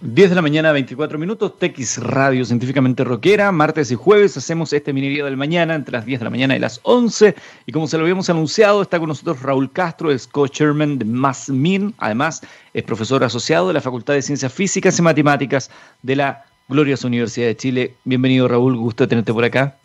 10 0.07 0.29
de 0.29 0.35
la 0.35 0.43
mañana, 0.43 0.71
24 0.71 1.17
minutos, 1.17 1.57
TX 1.57 1.97
Radio 2.03 2.45
Científicamente 2.45 3.03
Rockera. 3.03 3.51
Martes 3.51 3.89
y 3.89 3.95
jueves 3.95 4.37
hacemos 4.37 4.71
este 4.71 4.93
minería 4.93 5.25
del 5.25 5.35
mañana 5.35 5.73
entre 5.73 5.93
las 5.93 6.05
10 6.05 6.19
de 6.19 6.23
la 6.25 6.29
mañana 6.29 6.55
y 6.55 6.59
las 6.59 6.79
11. 6.83 7.33
Y 7.65 7.71
como 7.71 7.87
se 7.87 7.97
lo 7.97 8.03
habíamos 8.03 8.29
anunciado, 8.29 8.83
está 8.83 8.99
con 8.99 9.07
nosotros 9.07 9.41
Raúl 9.41 9.71
Castro, 9.71 10.11
es 10.11 10.27
co-chairman 10.27 10.99
de 10.99 11.05
MASMIN. 11.05 11.95
Además, 11.97 12.43
es 12.75 12.83
profesor 12.83 13.23
asociado 13.23 13.67
de 13.67 13.73
la 13.73 13.81
Facultad 13.81 14.13
de 14.13 14.21
Ciencias 14.21 14.53
Físicas 14.53 14.99
y 14.99 15.01
Matemáticas 15.01 15.71
de 16.03 16.15
la 16.17 16.45
Gloriosa 16.69 17.07
Universidad 17.07 17.47
de 17.47 17.57
Chile. 17.57 17.95
Bienvenido, 18.03 18.47
Raúl. 18.47 18.77
Gusto 18.77 19.07
tenerte 19.07 19.33
por 19.33 19.43
acá. 19.43 19.75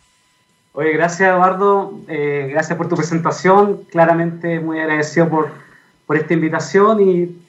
Oye, 0.73 0.93
gracias, 0.93 1.29
Eduardo. 1.29 1.99
Eh, 2.07 2.47
gracias 2.51 2.77
por 2.77 2.87
tu 2.87 2.95
presentación. 2.95 3.85
Claramente 3.89 4.59
muy 4.59 4.79
agradecido 4.79 5.29
por, 5.29 5.49
por 6.05 6.15
esta 6.15 6.35
invitación 6.35 7.01
y 7.01 7.40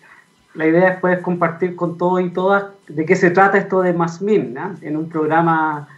la 0.55 0.67
idea 0.67 0.89
es 0.91 1.01
poder 1.01 1.23
compartir 1.23 1.77
con 1.77 1.97
todos 1.97 2.21
y 2.21 2.31
todas 2.31 2.65
de 2.89 3.07
qué 3.07 3.17
se 3.17 3.31
trata 3.31 3.59
esto 3.59 3.81
de 3.81 3.93
MASMIN, 3.93 4.57
en 4.83 4.97
un 4.97 5.09
programa 5.09 5.89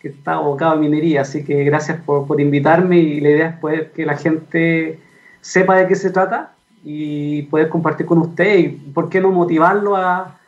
que 0.00 0.08
está 0.08 0.34
abocado 0.34 0.72
a 0.72 0.76
minería. 0.76 1.22
Así 1.22 1.44
que 1.44 1.64
gracias 1.64 2.00
por, 2.02 2.40
invitarme 2.40 2.98
y 2.98 3.20
la 3.20 3.30
idea 3.30 3.48
es 3.48 3.56
poder 3.58 3.92
que 3.92 4.06
la 4.06 4.16
gente 4.16 5.00
sepa 5.40 5.76
de 5.76 5.88
qué 5.88 5.96
se 5.96 6.10
trata 6.10 6.52
y 6.84 7.42
poder 7.42 7.68
compartir 7.68 8.06
con 8.06 8.18
usted 8.18 8.58
y 8.58 8.68
por 8.68 9.08
qué 9.08 9.20
no 9.20 9.32
motivarlo 9.32 9.96
a, 9.96 10.38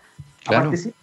participar. 0.45 0.95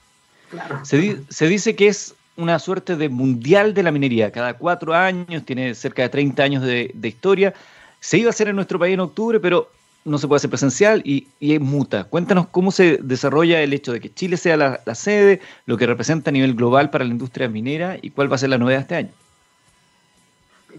Se, 0.83 1.47
dice 1.47 1.75
que 1.75 1.87
es 1.87 2.15
una 2.37 2.59
suerte 2.59 2.95
de 2.95 3.09
mundial 3.09 3.73
de 3.73 3.83
la 3.83 3.91
minería. 3.91 4.31
Cada 4.31 4.53
cuatro 4.53 4.93
años, 4.93 5.43
tiene 5.43 5.75
cerca 5.75 6.03
de 6.03 6.09
30 6.09 6.43
años 6.43 6.63
de, 6.63 6.93
historia. 7.03 7.53
Se 7.99 8.17
iba 8.17 8.27
a 8.27 8.31
hacer 8.31 8.47
en 8.47 8.55
nuestro 8.55 8.79
país 8.79 8.93
en 8.93 8.99
octubre, 9.01 9.39
pero 9.39 9.69
no 10.05 10.17
se 10.17 10.27
puede 10.27 10.37
hacer 10.37 10.49
presencial 10.49 11.01
y, 11.03 11.27
es 11.41 11.59
muta. 11.59 12.05
Cuéntanos 12.05 12.47
cómo 12.47 12.71
se 12.71 12.99
desarrolla 13.01 13.61
el 13.61 13.73
hecho 13.73 13.91
de 13.91 13.99
que 13.99 14.13
Chile 14.13 14.37
sea 14.37 14.55
la, 14.55 14.95
sede, 14.95 15.41
lo 15.65 15.77
que 15.77 15.87
representa 15.87 16.29
a 16.29 16.33
nivel 16.33 16.53
global 16.53 16.89
para 16.89 17.03
la 17.03 17.11
industria 17.11 17.49
minera 17.49 17.97
y 18.01 18.11
cuál 18.11 18.31
va 18.31 18.35
a 18.35 18.39
ser 18.39 18.49
la 18.49 18.57
novedad 18.57 18.81
este 18.81 18.95
año. 18.95 19.11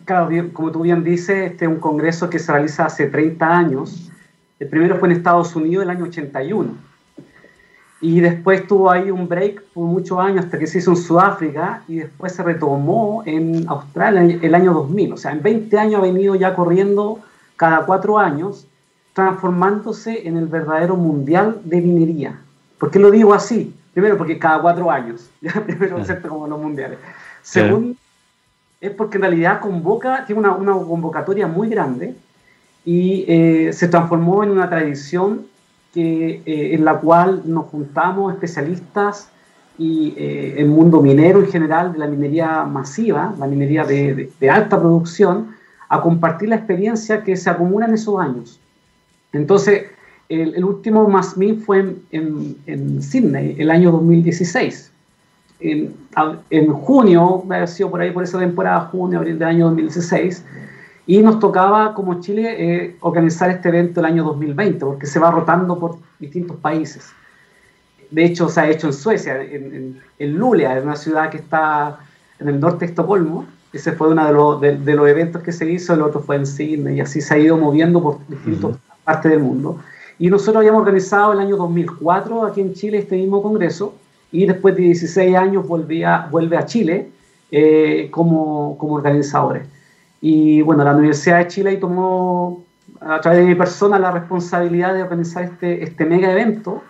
Claro, 0.05 0.31
como 0.53 0.71
tú 0.71 0.81
bien 0.83 1.03
dices, 1.03 1.53
este 1.53 1.65
es 1.65 1.71
un 1.71 1.81
congreso 1.81 2.31
que 2.31 2.39
se 2.39 2.53
realiza 2.53 2.87
hace 2.87 3.07
30 3.07 3.47
años. 3.47 4.11
El 4.61 4.69
primero 4.69 4.97
fue 4.99 5.09
en 5.09 5.17
Estados 5.17 5.55
Unidos 5.57 5.85
el 5.85 5.91
año 5.91 6.05
81 6.05 6.87
y 8.01 8.21
después 8.21 8.67
tuvo 8.67 8.91
ahí 8.91 9.11
un 9.11 9.27
break 9.27 9.63
por 9.73 9.85
muchos 9.87 10.19
años 10.19 10.45
hasta 10.45 10.59
que 10.59 10.67
se 10.67 10.79
hizo 10.79 10.91
en 10.91 10.97
Sudáfrica 10.97 11.83
y 11.89 11.97
después 11.97 12.33
se 12.33 12.43
retomó 12.43 13.23
en 13.25 13.65
Australia 13.69 14.39
el 14.43 14.55
año 14.55 14.75
2000. 14.75 15.15
O 15.15 15.17
sea, 15.17 15.33
en 15.33 15.43
20 15.43 15.79
años 15.79 16.01
ha 16.01 16.03
venido 16.03 16.35
ya 16.35 16.55
corriendo 16.55 17.21
cada 17.57 17.87
cuatro 17.87 18.19
años, 18.19 18.67
transformándose 19.17 20.29
en 20.29 20.37
el 20.37 20.47
verdadero 20.47 20.95
mundial 20.95 21.63
de 21.65 21.81
minería. 21.81 22.39
¿Por 22.79 22.91
qué 22.91 22.99
lo 22.99 23.11
digo 23.11 23.33
así? 23.33 23.75
Primero, 23.95 24.19
porque 24.19 24.39
cada 24.39 24.61
cuatro 24.61 24.91
años. 24.91 25.31
Ya 25.41 25.53
primero, 25.65 25.97
como 26.29 26.47
los 26.47 26.61
mundiales. 26.61 26.99
Segundo, 27.41 27.97
es 28.79 28.91
porque 28.91 29.17
en 29.17 29.23
realidad 29.23 29.61
convoca, 29.61 30.27
tiene 30.27 30.41
una, 30.41 30.53
una 30.53 30.73
convocatoria 30.73 31.47
muy 31.47 31.71
grande 31.71 32.15
y 32.85 33.25
eh, 33.27 33.73
se 33.73 33.89
transformó 33.89 34.45
en 34.45 34.51
una 34.51 34.69
tradición 34.69 35.47
que, 35.95 36.43
eh, 36.45 36.75
en 36.75 36.85
la 36.85 36.99
cual 36.99 37.41
nos 37.47 37.69
juntamos 37.69 38.35
especialistas 38.35 39.31
y 39.79 40.13
eh, 40.19 40.57
el 40.59 40.67
mundo 40.67 41.01
minero 41.01 41.41
en 41.41 41.47
general, 41.47 41.95
de 41.95 42.01
la 42.01 42.07
minería 42.07 42.65
masiva, 42.65 43.35
la 43.39 43.47
minería 43.47 43.85
de, 43.85 44.31
alta 44.51 44.79
producción, 44.79 45.57
a 45.89 46.03
compartir 46.03 46.51
la 46.51 46.57
experiencia 46.57 47.25
que 47.25 47.35
se 47.35 47.49
acumula 47.49 47.87
en 47.87 47.95
esos 47.95 48.21
años. 48.21 48.61
Entonces, 49.33 49.87
el, 50.29 50.65
último 50.65 51.09
MASMIN 51.09 51.61
fue 51.61 51.97
en, 52.11 52.57
en, 52.67 53.03
Sydney, 53.03 53.57
el 53.59 53.71
año 53.71 53.93
2016. 53.93 54.93
En, 55.61 55.95
en 56.51 56.73
junio, 56.73 57.45
ha 57.51 57.67
sido 57.67 57.91
por 57.91 58.01
ahí 58.01 58.11
por 58.11 58.25
esa 58.25 58.39
temporada, 58.39 58.81
junio, 58.81 59.19
abril 59.19 59.39
del 59.39 59.49
año 59.49 59.67
2016, 59.67 60.45
y 61.07 61.19
nos 61.21 61.39
tocaba 61.39 61.95
como 61.95 62.21
Chile 62.21 62.57
eh, 62.59 62.97
organizar 63.01 63.51
este 63.51 63.69
evento 63.69 64.01
el 64.01 64.07
año 64.07 64.25
2020, 64.25 64.85
porque 64.85 65.07
se 65.07 65.19
va 65.19 65.31
rotando 65.31 65.79
por 65.79 65.99
distintos 66.19 66.57
países. 66.57 67.11
De 68.11 68.25
hecho, 68.25 68.49
se 68.49 68.61
ha 68.61 68.69
hecho 68.69 68.89
en 68.89 68.93
Suecia, 68.93 69.41
en, 69.41 70.01
en, 70.19 70.37
Luleå, 70.37 70.73
en 70.73 70.83
una 70.83 70.97
ciudad 70.97 71.31
que 71.31 71.39
está 71.39 71.99
en 72.39 72.49
el 72.49 72.61
norte 72.61 72.81
de 72.81 72.87
Estocolmo. 72.87 73.47
Ese 73.73 73.93
fue 73.93 74.09
uno 74.09 74.27
de, 74.27 74.33
los, 74.33 74.61
de, 74.61 74.95
los 74.95 75.09
eventos 75.09 75.43
que 75.43 75.53
se 75.53 75.71
hizo, 75.71 75.95
el 75.95 76.03
otro 76.03 76.21
fue 76.21 76.37
en 76.37 76.47
Sydney, 76.47 76.97
y 76.97 77.01
así 77.01 77.21
se 77.21 77.35
ha 77.35 77.39
ido 77.39 77.57
moviendo 77.57 78.03
por 78.03 78.27
distintas 78.29 78.77
partes 79.07 79.31
del 79.31 79.41
mundo. 79.41 79.79
Y 80.19 80.29
nosotros 80.29 80.57
habíamos 80.57 80.81
organizado 80.81 81.33
el 81.33 81.41
año 81.41 81.57
2004 81.57 82.45
aquí 82.45 82.61
en 82.61 82.75
Chile 82.75 82.99
este 82.99 83.17
mismo 83.17 83.43
congreso, 83.43 83.95
y 84.33 84.45
después 84.47 84.75
de 84.77 84.83
16 84.83 85.37
años 85.37 85.67
volvía, 85.67 86.29
vuelve 86.31 86.57
a 86.57 86.67
Chile 86.67 87.09
eh, 87.51 88.09
como, 88.11 88.77
como 88.77 88.95
organizadores. 88.95 89.67
Y 90.21 90.61
bueno, 90.63 90.85
la 90.85 90.95
Universidad 90.95 91.39
de 91.39 91.47
Chile 91.47 91.77
tomó 91.77 92.65
a 93.01 93.21
través 93.21 93.41
de 93.41 93.47
mi 93.47 93.55
persona 93.55 93.99
la 93.99 94.11
responsabilidad 94.11 94.95
de 94.95 95.03
organizar 95.03 95.45
este, 95.45 95.85
este 95.85 96.05
mega 96.05 96.33
evento 96.33 96.83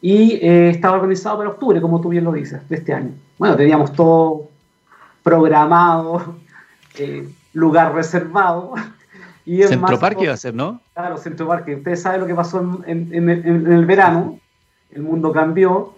y 0.00 0.34
eh, 0.42 0.70
estaba 0.70 0.96
organizado 0.96 1.38
para 1.38 1.50
octubre, 1.50 1.80
como 1.80 2.00
tú 2.00 2.08
bien 2.08 2.24
lo 2.24 2.32
dices, 2.32 2.66
de 2.68 2.76
este 2.76 2.94
año. 2.94 3.12
Bueno, 3.38 3.56
teníamos 3.56 3.92
todo 3.92 4.48
programado, 5.22 6.36
eh, 6.98 7.28
lugar 7.52 7.94
reservado. 7.94 8.74
Y 9.44 9.62
Centro 9.64 9.98
Parque 9.98 10.24
iba 10.24 10.32
a 10.32 10.36
ser, 10.36 10.54
¿no? 10.54 10.80
Claro, 10.94 11.16
Centro 11.16 11.46
Parque. 11.48 11.74
Ustedes 11.74 12.02
saben 12.02 12.20
lo 12.20 12.26
que 12.26 12.34
pasó 12.34 12.60
en, 12.86 13.08
en, 13.12 13.28
en 13.28 13.72
el 13.72 13.86
verano, 13.86 14.38
el 14.92 15.02
mundo 15.02 15.32
cambió 15.32 15.94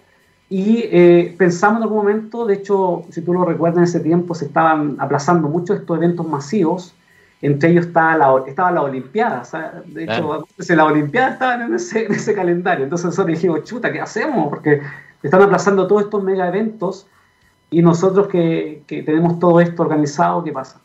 y 0.49 0.83
eh, 0.91 1.35
pensamos 1.37 1.77
en 1.77 1.83
algún 1.83 1.97
momento, 1.97 2.45
de 2.45 2.55
hecho, 2.55 3.03
si 3.09 3.21
tú 3.21 3.33
lo 3.33 3.45
recuerdas, 3.45 3.77
en 3.79 3.83
ese 3.85 3.99
tiempo 3.99 4.35
se 4.35 4.45
estaban 4.45 4.95
aplazando 4.99 5.47
muchos 5.47 5.79
estos 5.79 5.97
eventos 5.97 6.27
masivos, 6.27 6.93
entre 7.41 7.71
ellos 7.71 7.87
estaba 7.87 8.15
la, 8.15 8.43
estaba 8.47 8.71
la 8.71 8.83
Olimpiada, 8.83 9.43
de 9.87 10.03
hecho, 10.03 10.45
la 10.69 10.85
Olimpiada 10.85 11.33
estaba 11.33 11.65
en 11.65 11.73
ese, 11.73 12.05
en 12.05 12.13
ese, 12.13 12.33
calendario, 12.35 12.83
entonces 12.83 13.05
nosotros 13.05 13.35
dijimos, 13.35 13.63
chuta, 13.63 13.91
¿qué 13.91 13.99
hacemos? 13.99 14.49
Porque 14.49 14.81
están 15.23 15.41
aplazando 15.41 15.87
todos 15.87 16.03
estos 16.03 16.23
mega 16.23 16.47
eventos 16.47 17.07
y 17.71 17.81
nosotros 17.81 18.27
que, 18.27 18.83
que 18.85 19.01
tenemos 19.01 19.39
todo 19.39 19.59
esto 19.59 19.81
organizado, 19.81 20.43
¿qué 20.43 20.51
pasa? 20.51 20.79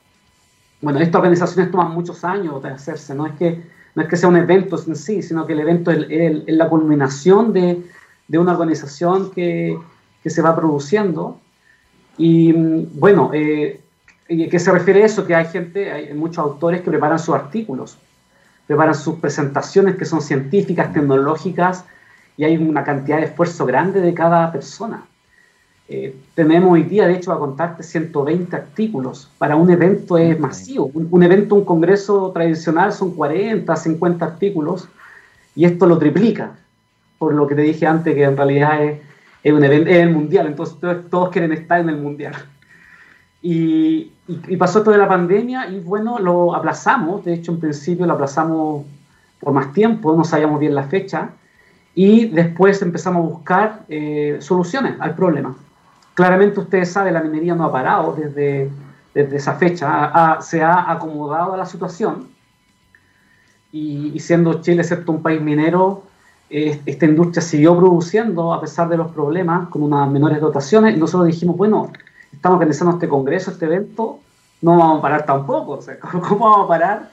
Bueno, 0.81 0.99
estas 1.01 1.17
organizaciones 1.17 1.71
toman 1.71 1.93
muchos 1.93 2.25
años 2.25 2.63
de 2.63 2.71
hacerse, 2.71 3.15
no 3.15 3.27
es 3.27 3.35
que, 3.35 3.63
no 3.95 4.03
es 4.03 4.09
que 4.09 4.17
sea 4.17 4.29
un 4.29 4.37
evento 4.37 4.83
en 4.87 4.97
sí, 4.97 5.23
sino 5.23 5.47
que 5.47 5.53
el 5.53 5.61
evento 5.61 5.91
es, 5.91 6.07
la 6.47 6.69
culminación 6.69 7.53
de 7.53 7.83
de 8.31 8.39
una 8.39 8.53
organización 8.53 9.33
que, 9.33 9.77
que 10.23 10.31
se 10.31 10.41
va 10.41 10.55
produciendo. 10.55 11.41
Y 12.17 12.53
bueno, 12.53 13.33
eh, 13.35 13.81
¿qué 14.29 14.59
se 14.61 14.71
refiere 14.71 15.03
a 15.03 15.07
eso? 15.07 15.27
Que 15.27 15.35
hay 15.35 15.47
gente, 15.47 15.91
hay 15.91 16.15
muchos 16.15 16.39
autores 16.39 16.83
que 16.83 16.91
preparan 16.91 17.19
sus 17.19 17.35
artículos, 17.35 17.99
preparan 18.69 18.95
sus 18.95 19.17
presentaciones 19.17 19.97
que 19.97 20.05
son 20.05 20.23
científicas, 20.23 20.93
tecnológicas, 20.93 21.85
y 22.37 22.45
hay 22.45 22.57
una 22.57 22.85
cantidad 22.85 23.17
de 23.17 23.25
esfuerzo 23.25 23.67
grande 23.67 24.01
de 24.01 24.15
cada 24.15 24.53
persona. 24.53 25.03
Eh, 25.93 26.15
tenemos 26.37 26.73
hoy 26.73 26.85
día, 26.85 27.09
de 27.09 27.15
hecho, 27.15 27.33
a 27.33 27.39
contarte 27.41 27.83
120 27.83 28.55
artículos. 28.55 29.29
Para 29.39 29.57
un 29.57 29.69
evento 29.71 30.17
es 30.17 30.39
masivo. 30.39 30.89
Un, 30.95 31.09
un, 31.11 31.23
evento, 31.25 31.57
un 31.57 31.65
congreso 31.65 32.31
tradicional 32.31 32.93
son 32.93 33.11
40, 33.11 33.75
50 33.75 34.25
artículos, 34.25 34.89
y 35.57 35.65
esto 35.65 35.87
lo 35.87 35.99
triplica 35.99 36.53
por 37.19 37.35
lo 37.35 37.49
que 37.49 37.57
te 37.57 37.63
dije 37.63 37.89
antes, 37.89 38.15
que 38.15 38.23
en 38.23 38.37
realidad 38.37 38.85
es, 38.85 39.01
es 39.43 39.53
un 39.53 39.65
evento, 39.65 39.91
es 39.91 39.97
el 39.97 40.11
mundial, 40.11 40.47
entonces 40.47 40.77
todos, 41.11 41.31
quieren 41.31 41.53
estar 41.53 41.81
en 41.81 41.89
el 41.89 41.97
mundial. 41.97 42.35
Y, 43.43 44.13
y, 44.29 44.57
pasó 44.57 44.79
esto 44.79 44.93
de 44.93 44.99
la 44.99 45.09
pandemia 45.09 45.69
y 45.71 45.81
bueno, 45.81 46.21
lo 46.21 46.55
aplazamos, 46.55 47.25
de 47.25 47.35
hecho 47.35 47.53
en 47.53 47.59
principio 47.59 48.07
lo 48.07 48.13
aplazamos 48.13 48.87
por 49.41 49.53
más 49.53 49.73
tiempo, 49.73 50.15
no 50.17 50.23
sabíamos 50.23 50.61
bien 50.61 50.75
la 50.75 50.85
fecha, 50.85 51.31
y 51.97 52.27
después 52.29 52.81
empezamos 52.81 53.25
a 53.25 53.29
buscar 53.29 53.81
eh, 53.89 54.39
soluciones 54.41 54.95
al 55.01 55.17
problema. 55.17 55.57
Claramente 56.21 56.61
ustedes 56.61 56.93
saben, 56.93 57.15
la 57.15 57.23
minería 57.23 57.55
no 57.55 57.65
ha 57.65 57.73
parado 57.73 58.13
desde, 58.13 58.71
desde 59.15 59.37
esa 59.39 59.55
fecha, 59.55 60.37
se 60.43 60.63
ha 60.63 60.91
acomodado 60.93 61.55
a 61.55 61.57
la 61.57 61.65
situación, 61.65 62.29
y, 63.73 64.21
siendo 64.21 64.61
Chile, 64.61 64.83
excepto 64.83 65.13
un 65.13 65.23
país 65.23 65.41
minero, 65.41 66.03
esta 66.51 67.07
industria 67.07 67.41
siguió 67.41 67.75
produciendo 67.75 68.53
a 68.53 68.61
pesar 68.61 68.91
de 68.91 68.99
los 68.99 69.11
problemas, 69.13 69.71
con 69.71 69.83
unas 69.83 70.11
menores 70.11 70.43
dotaciones, 70.43 70.95
y 70.95 71.01
nosotros 71.01 71.27
dijimos, 71.27 71.57
bueno, 71.57 71.91
estamos 72.31 72.57
organizando 72.57 72.93
este 72.97 73.09
congreso, 73.09 73.53
este 73.53 73.65
evento, 73.65 74.19
no 74.61 74.77
vamos 74.77 74.99
a 74.99 75.01
parar 75.01 75.25
tampoco. 75.25 75.79
¿cómo, 76.29 76.51
vamos 76.51 76.67
a 76.67 76.69
parar 76.69 77.11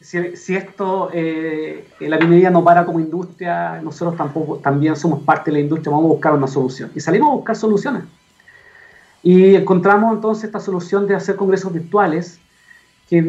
si, 0.00 0.56
esto, 0.56 1.10
eh, 1.12 1.86
la 2.00 2.16
minería 2.16 2.48
no 2.48 2.64
para 2.64 2.86
como 2.86 3.00
industria, 3.00 3.82
nosotros 3.82 4.16
tampoco, 4.16 4.56
también 4.56 4.96
somos 4.96 5.22
parte 5.24 5.50
de 5.50 5.58
la 5.58 5.60
industria, 5.60 5.90
vamos 5.90 6.06
a 6.06 6.14
buscar 6.14 6.32
una 6.32 6.46
solución. 6.46 6.90
Y 6.94 7.00
salimos 7.00 7.28
a 7.28 7.34
buscar 7.34 7.54
soluciones. 7.54 8.04
Y 9.26 9.56
encontramos 9.56 10.14
entonces 10.14 10.44
esta 10.44 10.60
solución 10.60 11.08
de 11.08 11.16
hacer 11.16 11.34
congresos 11.34 11.72
virtuales, 11.72 12.38
que, 13.10 13.20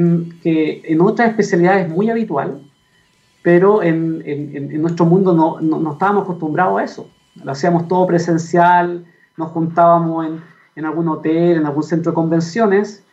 que 0.44 0.84
en 0.86 1.01
otras 1.01 1.30
especialidades 1.30 1.88
es 1.88 1.92
muy 1.92 2.12
habitual, 2.12 2.62
pero 3.42 3.82
en, 3.82 4.22
en, 4.24 4.80
nuestro 4.80 5.08
mundo 5.08 5.34
no, 5.34 5.60
no, 5.60 5.94
estábamos 5.94 6.25
acostumbrados 6.25 6.80
a 6.80 6.84
eso. 6.84 7.10
Lo 7.44 7.51
hacíamos 7.51 7.88
todo 7.88 8.06
presencial, 8.06 9.08
nos 9.38 9.50
juntábamos 9.50 10.27
en, 10.27 10.44
en 10.75 10.86
algún 10.86 11.08
hotel, 11.08 11.58
en 11.58 11.66
algún 11.66 11.82
centro 11.82 12.12
de 12.12 12.16
convenciones, 12.16 13.04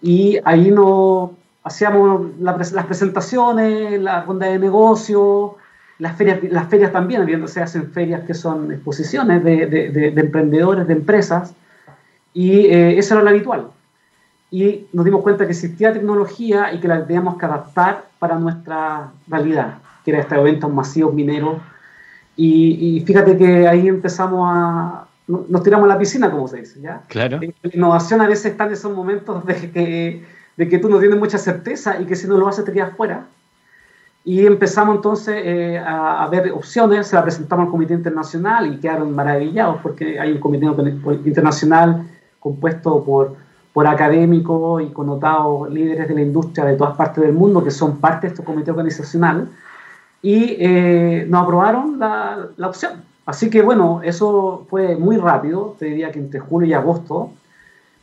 y 0.00 0.38
ahí 0.46 0.70
no 0.70 1.32
hacíamos 1.64 2.28
las 2.40 2.86
presentaciones, 2.86 4.00
la 4.00 4.22
ronda 4.22 4.46
de 4.46 4.58
negocio, 4.58 5.56
las 5.98 6.16
ferias, 6.16 6.38
las 6.44 6.66
ferias 6.68 6.92
también, 6.92 7.46
se 7.46 7.60
hacen 7.60 7.92
ferias 7.92 8.22
que 8.22 8.32
son 8.32 8.72
exposiciones 8.72 9.44
de, 9.44 9.66
de, 9.66 9.90
de, 9.90 10.18
emprendedores, 10.18 10.86
de 10.86 10.94
empresas, 10.94 11.54
y 12.34 12.66
eh, 12.66 12.98
eso 12.98 13.14
era 13.14 13.22
lo 13.22 13.30
habitual. 13.30 13.68
Y 14.50 14.86
nos 14.92 15.04
dimos 15.04 15.22
cuenta 15.22 15.46
que 15.46 15.52
existía 15.52 15.92
tecnología 15.92 16.72
y 16.72 16.80
que 16.80 16.88
la 16.88 17.06
teníamos 17.06 17.38
que 17.38 17.46
adaptar 17.46 18.04
para 18.18 18.38
nuestra 18.38 19.10
realidad, 19.26 19.78
que 20.04 20.10
era 20.10 20.20
este 20.20 20.34
eventos 20.34 20.70
masivos 20.72 21.14
mineros. 21.14 21.56
Y, 22.36 23.02
fíjate 23.06 23.36
que 23.36 23.68
ahí 23.68 23.88
empezamos 23.88 24.48
a, 24.50 25.06
nos 25.26 25.62
tiramos 25.62 25.84
a 25.84 25.94
la 25.94 25.98
piscina, 25.98 26.30
como 26.30 26.48
se 26.48 26.58
dice, 26.58 26.80
¿ya? 26.80 27.02
Claro. 27.08 27.40
La 27.40 27.70
innovación 27.72 28.20
a 28.20 28.26
veces 28.26 28.52
está 28.52 28.64
en 28.64 28.72
esos 28.72 28.94
momentos 28.94 29.44
de 29.46 29.54
que, 29.70 30.24
de 30.56 30.68
que 30.68 30.78
tú 30.78 30.88
no 30.88 30.98
tienes 30.98 31.18
mucha 31.18 31.38
certeza 31.38 32.00
y 32.00 32.06
que 32.06 32.16
si 32.16 32.26
no 32.26 32.36
lo 32.36 32.48
haces 32.48 32.64
te 32.64 32.72
quedas 32.72 32.96
fuera. 32.96 33.26
Y 34.24 34.46
empezamos 34.46 34.96
entonces 34.96 35.42
eh, 35.44 35.78
a, 35.78 36.24
a, 36.24 36.28
ver 36.28 36.52
opciones, 36.52 37.08
se 37.08 37.16
la 37.16 37.22
presentamos 37.22 37.66
al 37.66 37.70
Comité 37.70 37.94
Internacional 37.94 38.72
y 38.72 38.78
quedaron 38.78 39.14
maravillados 39.14 39.80
porque 39.82 40.18
hay 40.20 40.32
un 40.32 40.38
comité 40.38 40.66
internacional 41.24 42.06
compuesto 42.42 43.02
por, 43.04 43.36
por 43.72 43.86
académicos 43.86 44.82
y 44.82 44.86
connotados 44.86 45.70
líderes 45.70 46.08
de 46.08 46.14
la 46.14 46.22
industria 46.22 46.64
de 46.64 46.76
todas 46.76 46.96
partes 46.96 47.22
del 47.22 47.32
mundo 47.32 47.62
que 47.62 47.70
son 47.70 47.98
parte 47.98 48.26
de 48.26 48.32
este 48.32 48.44
comité 48.44 48.70
organizacional 48.70 49.48
y 50.20 50.56
eh, 50.58 51.26
nos 51.28 51.42
aprobaron 51.42 51.98
la, 51.98 52.48
la, 52.56 52.68
opción. 52.68 52.92
Así 53.26 53.50
que 53.50 53.62
bueno, 53.62 54.00
eso 54.04 54.66
fue 54.68 54.96
muy 54.96 55.16
rápido, 55.16 55.76
te 55.78 55.86
diría 55.86 56.12
que 56.12 56.18
entre 56.18 56.40
julio 56.40 56.68
y 56.68 56.72
agosto, 56.72 57.30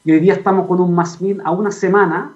y 0.03 0.11
hoy 0.11 0.19
día 0.19 0.33
estamos 0.33 0.67
con 0.67 0.79
un 0.79 0.93
más 0.93 1.19
a 1.43 1.51
una 1.51 1.71
semana 1.71 2.31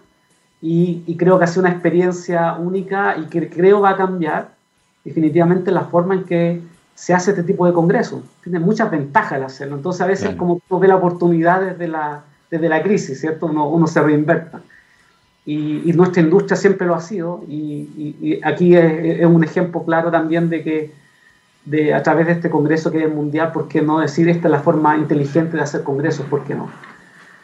y, 0.62 1.04
y, 1.06 1.18
creo 1.18 1.38
que 1.38 1.46
ha 1.46 1.48
sido 1.48 1.64
una 1.64 1.72
experiencia 1.72 2.54
única 2.54 3.18
y 3.18 3.26
que 3.26 3.50
creo 3.50 3.82
va 3.82 3.92
a 3.92 3.98
cambiar 3.98 4.52
definitivamente 5.04 5.72
la 5.72 5.82
forma 5.86 6.14
en 6.16 6.24
que 6.24 6.62
se 6.96 7.14
hace 7.14 7.32
este 7.32 7.44
tipo 7.44 7.66
de 7.66 7.74
congreso. 7.74 8.24
Tiene 8.44 8.60
muchas 8.60 8.92
ventajas 8.92 9.38
el 9.38 9.44
hacerlo. 9.44 9.76
Entonces 9.78 10.02
a 10.02 10.08
veces 10.08 10.36
como 10.36 10.62
uno 10.70 10.80
ve 10.80 10.88
la 10.88 10.96
oportunidad 10.96 11.62
desde 11.62 11.88
la, 11.88 12.24
desde 12.50 12.70
la 12.70 12.84
crisis, 12.84 13.20
¿cierto? 13.20 13.48
Uno, 13.48 13.68
uno 13.70 13.88
se 13.88 14.02
reinverta. 14.02 14.62
Y, 15.46 15.90
y, 15.90 15.94
nuestra 15.94 16.22
industria 16.22 16.56
siempre 16.56 16.88
lo 16.88 16.96
ha 16.96 17.02
sido. 17.02 17.44
Y, 17.50 18.16
y 18.22 18.40
aquí 18.44 18.76
es, 18.76 19.20
es, 19.20 19.26
un 19.26 19.44
ejemplo 19.44 19.84
claro 19.84 20.10
también 20.10 20.50
de 20.50 20.64
que 20.64 20.92
de, 21.66 21.94
a 21.94 22.02
través 22.02 22.28
de 22.28 22.34
este 22.34 22.50
congreso 22.50 22.92
que 22.92 23.04
es 23.04 23.14
mundial, 23.14 23.52
¿por 23.52 23.68
qué 23.68 23.82
no 23.82 24.00
decir 24.00 24.30
esta 24.30 24.48
es 24.48 24.52
la 24.52 24.60
forma 24.60 24.96
inteligente 24.96 25.58
de 25.58 25.64
hacer 25.64 25.84
congresos? 25.84 26.26
¿Por 26.28 26.46
qué 26.46 26.56
no? 26.56 26.70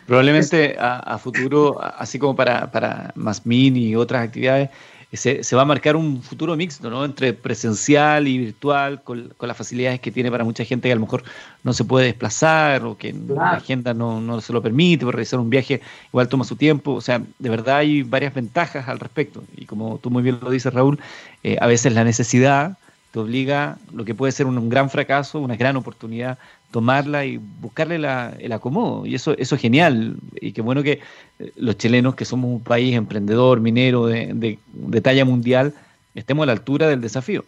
Probablemente 0.06 0.76
a, 0.80 1.00
a 1.00 1.18
futuro, 1.18 1.78
así 1.82 2.18
como 2.18 2.36
para, 2.36 2.72
para 2.72 3.14
mini 3.44 3.90
y 3.90 3.96
otras 3.96 4.24
actividades, 4.24 4.70
se, 5.18 5.44
se, 5.44 5.56
va 5.56 5.64
a 5.64 5.66
marcar 5.66 5.96
un 5.96 6.22
futuro 6.22 6.56
mixto, 6.56 6.90
¿no? 6.90 7.04
Entre 7.04 7.34
presencial 7.34 8.28
y 8.28 8.38
virtual, 8.38 9.02
con, 9.02 9.34
con, 9.38 9.48
las 9.48 9.58
facilidades 9.58 10.00
que 10.00 10.12
tiene 10.12 10.30
para 10.30 10.44
mucha 10.44 10.64
gente 10.64 10.88
que 10.88 10.92
a 10.92 10.96
lo 10.96 11.02
mejor 11.02 11.24
no 11.64 11.74
se 11.74 11.84
puede 11.84 12.06
desplazar 12.06 12.86
o 12.86 12.96
que 12.96 13.12
claro. 13.12 13.36
la 13.36 13.58
agenda 13.58 13.94
no, 13.96 14.22
no, 14.22 14.40
se 14.40 14.54
lo 14.54 14.62
permite, 14.62 15.06
por 15.06 15.16
realizar 15.16 15.40
un 15.40 15.50
viaje 15.50 15.82
igual 16.10 16.30
toma 16.30 16.44
su 16.46 16.56
tiempo. 16.56 16.94
O 16.94 17.02
sea, 17.02 17.24
de 17.40 17.50
verdad 17.50 17.78
hay 17.78 18.04
varias 18.04 18.36
ventajas 18.36 18.88
al 18.88 19.00
respecto. 19.00 19.44
Y 19.58 19.66
como 19.66 19.98
tú 19.98 20.12
muy 20.12 20.22
bien 20.22 20.38
lo 20.42 20.52
dices, 20.52 20.72
Raúl, 20.72 21.00
eh, 21.44 21.58
a 21.60 21.66
veces 21.66 21.94
la 21.94 22.04
necesidad 22.04 22.78
te 23.12 23.18
obliga, 23.18 23.80
lo 23.92 24.06
que 24.06 24.14
puede 24.14 24.32
ser 24.32 24.46
un, 24.46 24.60
un 24.60 24.70
gran 24.70 24.92
fracaso, 24.92 25.40
una 25.40 25.56
gran 25.56 25.76
oportunidad, 25.76 26.38
tomarla 26.72 27.26
y 27.26 27.38
buscarle 27.38 27.98
la, 27.98 28.34
el 28.40 28.52
acomodo. 28.52 29.06
Y 29.06 29.16
eso, 29.16 29.36
eso 29.38 29.56
es 29.56 29.62
genial. 29.62 30.18
Y 30.40 30.52
qué 30.52 30.62
bueno 30.62 30.84
que 30.84 31.00
eh, 31.40 31.52
los 31.56 31.78
chilenos, 31.78 32.16
que 32.16 32.26
somos 32.26 32.52
un 32.52 32.64
país 32.64 32.96
emprendedor, 32.96 33.60
minero, 33.60 34.08
de, 34.08 34.58
de, 34.72 35.02
talla 35.02 35.26
mundial, 35.26 35.74
estemos 36.14 36.44
a 36.44 36.48
la 36.48 36.52
altura 36.54 36.88
del 36.88 37.02
desafío. 37.02 37.44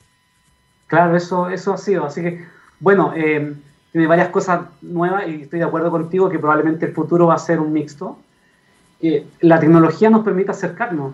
Claro, 0.87 1.15
eso, 1.15 1.49
eso 1.49 1.73
ha 1.73 1.77
sido. 1.77 2.05
Así 2.05 2.21
que, 2.21 2.45
bueno, 2.79 3.13
eh, 3.15 3.53
tiene 3.91 4.07
varias 4.07 4.29
cosas 4.29 4.61
nuevas 4.81 5.27
y 5.27 5.43
estoy 5.43 5.59
de 5.59 5.65
acuerdo 5.65 5.91
contigo 5.91 6.29
que 6.29 6.39
probablemente 6.39 6.85
el 6.85 6.93
futuro 6.93 7.27
va 7.27 7.35
a 7.35 7.39
ser 7.39 7.59
un 7.59 7.71
mixto. 7.71 8.17
Eh, 9.01 9.25
la 9.41 9.59
tecnología 9.59 10.09
nos 10.09 10.23
permite 10.23 10.51
acercarnos, 10.51 11.13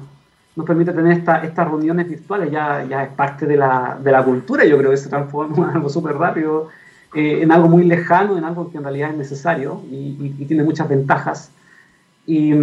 nos 0.55 0.65
permite 0.65 0.91
tener 0.91 1.17
esta, 1.17 1.43
estas 1.43 1.67
reuniones 1.67 2.09
virtuales, 2.09 2.51
ya, 2.51 2.83
ya 2.83 3.03
es 3.03 3.09
parte 3.13 3.45
de 3.45 3.55
la, 3.55 3.97
de 4.01 4.11
la 4.11 4.23
cultura, 4.23 4.65
yo 4.65 4.77
creo 4.77 4.91
que 4.91 4.97
se 4.97 5.07
transforma 5.07 5.69
en 5.69 5.75
algo 5.77 5.89
súper 5.89 6.15
rápido 6.17 6.69
eh, 7.13 7.39
en 7.41 7.51
algo 7.51 7.67
muy 7.67 7.83
lejano, 7.83 8.37
en 8.37 8.43
algo 8.43 8.69
que 8.69 8.77
en 8.77 8.83
realidad 8.83 9.11
es 9.11 9.17
necesario 9.17 9.81
y, 9.89 9.95
y, 9.95 10.35
y 10.39 10.45
tiene 10.45 10.63
muchas 10.63 10.89
ventajas. 10.89 11.51
Y, 12.25 12.53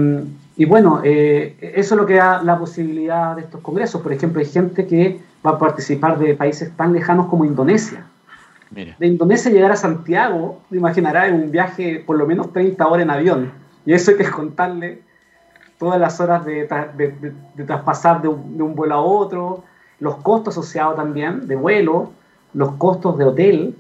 y 0.57 0.67
bueno, 0.67 1.01
eh, 1.03 1.57
eso 1.75 1.95
es 1.95 2.01
lo 2.01 2.07
que 2.07 2.15
da 2.15 2.43
la 2.43 2.59
posibilidad 2.59 3.35
de 3.35 3.43
estos 3.43 3.61
congresos. 3.63 4.01
Por 4.03 4.13
ejemplo, 4.13 4.41
hay 4.41 4.47
gente 4.47 4.87
que 4.87 5.21
va 5.45 5.53
a 5.53 5.59
participar 5.59 6.19
de 6.19 6.35
países 6.35 6.71
tan 6.77 6.93
lejanos 6.93 7.27
como 7.27 7.45
Indonesia. 7.45 8.05
Mira. 8.71 8.95
De 8.99 9.07
Indonesia 9.07 9.51
llegar 9.51 9.73
a 9.73 9.77
Santiago, 9.77 10.61
te 10.69 10.77
imaginarás, 10.77 11.33
un 11.33 11.51
viaje 11.51 12.03
por 12.07 12.17
lo 12.17 12.27
menos 12.27 12.53
30 12.53 12.87
horas 12.87 13.03
en 13.05 13.11
avión. 13.11 13.53
Y 13.87 13.93
eso 13.95 14.11
hay 14.11 14.19
que 14.19 14.31
contarle 14.31 15.03
todas 15.79 15.99
las 16.01 16.21
horas 16.21 16.45
de, 16.45 16.69
de, 16.97 17.09
de, 17.21 17.33
de 17.55 17.65
traspasar 17.65 18.27
un, 18.29 18.57
de 18.57 18.63
un 18.63 18.75
vuelo 18.75 18.95
a 18.95 19.01
otro, 19.01 19.65
los 20.01 20.17
costos 20.17 20.55
asociados 20.55 20.97
también 20.97 21.47
de 21.47 21.57
vuelo, 21.57 22.11
los 22.53 22.73
costos 22.73 23.19
de 23.19 23.25
hotel, 23.25 23.77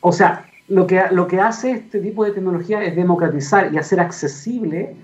o 0.00 0.12
sea, 0.12 0.46
lo 0.68 0.86
que, 0.86 1.02
lo 1.10 1.26
que 1.26 1.40
hace 1.40 1.72
este 1.72 2.00
tipo 2.00 2.24
de 2.24 2.30
tecnología 2.30 2.82
es 2.82 2.94
democratizar 2.94 3.72
y 3.72 3.78
hacer 3.78 4.00
accesible 4.00 4.96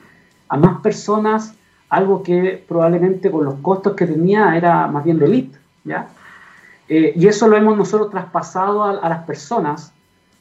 a 0.48 0.56
más 0.56 0.80
personas 0.80 1.54
algo 1.88 2.22
que 2.22 2.64
probablemente 2.68 3.30
con 3.30 3.44
los 3.44 3.54
costos 3.56 3.94
que 3.94 4.06
tenía 4.06 4.56
era 4.56 4.86
más 4.86 5.04
bien 5.04 5.18
de 5.18 5.26
elite, 5.26 5.58
¿ya? 5.84 6.08
Eh, 6.88 7.12
y 7.16 7.26
eso 7.26 7.48
lo 7.48 7.56
hemos 7.56 7.76
nosotros 7.76 8.10
traspasado 8.10 8.84
a, 8.84 8.90
a, 8.90 9.08
las 9.08 9.24
personas 9.24 9.92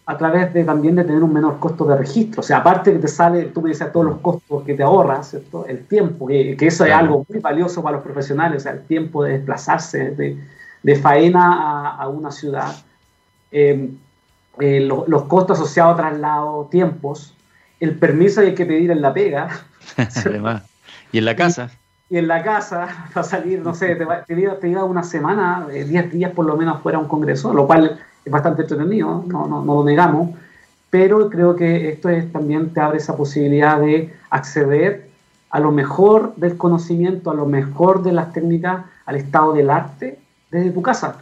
a 0.06 0.16
través 0.16 0.54
de 0.54 0.64
también 0.64 0.96
de 0.96 1.04
tener 1.04 1.24
un 1.24 1.34
menor 1.34 1.58
costo 1.60 1.86
de 1.86 1.98
registro. 1.98 2.42
O 2.42 2.44
sea, 2.44 2.58
aparte 2.58 2.94
que 2.94 3.00
te 3.00 3.08
sale, 3.08 3.46
tú 3.46 3.64
me 3.64 3.70
dices 3.70 3.92
todos 3.92 4.06
los 4.06 4.20
costos 4.20 4.64
que 4.64 4.76
te 4.76 4.84
ahorras, 4.84 5.32
¿cierto? 5.32 5.66
El 5.66 5.86
tiempo, 5.88 6.28
que, 6.28 6.56
que 6.56 6.68
eso 6.68 6.86
es 6.86 6.94
algo 6.94 7.26
muy 7.28 7.40
valioso 7.40 7.82
para 7.82 7.96
los 7.96 8.06
profesionales, 8.06 8.58
o 8.58 8.64
sea, 8.64 8.74
el 8.74 8.86
tiempo 8.86 9.24
de 9.24 9.40
desplazarse 9.40 10.12
de, 10.12 10.38
de 10.84 10.96
faena 10.96 11.54
a, 11.54 12.04
a 12.04 12.08
una 12.10 12.32
ciudad. 12.32 12.76
Eh, 13.52 13.90
eh, 14.60 14.80
lo, 14.80 15.06
los 15.08 15.24
costos 15.24 15.60
asociados 15.60 15.94
a 15.94 15.98
traslado, 15.98 16.68
tiempos, 16.72 17.36
el 17.80 17.98
permiso 17.98 18.42
hay 18.42 18.56
que 18.56 18.66
pedir 18.66 18.92
en 18.92 19.02
la 19.02 19.14
pega. 19.14 19.50
Además. 20.26 20.64
y 21.12 21.18
en 21.18 21.26
la 21.26 21.36
casa. 21.36 21.70
Y, 22.10 22.16
y, 22.16 22.18
en 22.20 22.28
la 22.28 22.44
casa, 22.44 22.88
para 23.14 23.26
salir, 23.26 23.60
no 23.60 23.74
sé, 23.74 23.96
te, 23.96 24.06
te, 24.28 24.40
iba, 24.40 24.60
te 24.60 24.76
una 24.76 25.04
semana, 25.04 25.68
10 25.70 25.92
eh, 25.92 26.08
días 26.10 26.32
por 26.32 26.46
lo 26.46 26.56
menos 26.56 26.82
fuera 26.82 27.00
un 27.00 27.08
congreso, 27.08 27.54
lo 27.54 27.68
cual 27.68 28.00
es 28.24 28.32
bastante 28.32 28.64
entretenido, 28.64 29.24
no, 29.28 29.48
no, 29.48 29.64
no 29.64 29.76
lo 29.76 29.84
negamos, 29.84 30.32
pero 30.90 31.30
creo 31.30 31.56
que 31.56 31.90
esto 31.90 32.10
es, 32.10 32.32
también 32.32 32.72
te 32.74 32.80
abre 32.80 32.98
esa 32.98 33.18
posibilidad 33.18 33.80
de 33.80 34.14
acceder 34.30 35.10
a 35.50 35.60
lo 35.60 35.72
mejor 35.72 36.36
del 36.36 36.58
conocimiento, 36.58 37.32
a 37.32 37.34
lo 37.34 37.46
mejor 37.46 38.04
de 38.04 38.14
las 38.14 38.34
técnicas, 38.34 38.86
al 39.06 39.16
estado 39.16 39.54
del 39.54 39.70
arte 39.70 40.20
desde 40.52 40.72
tu 40.72 40.82
casa. 40.82 41.18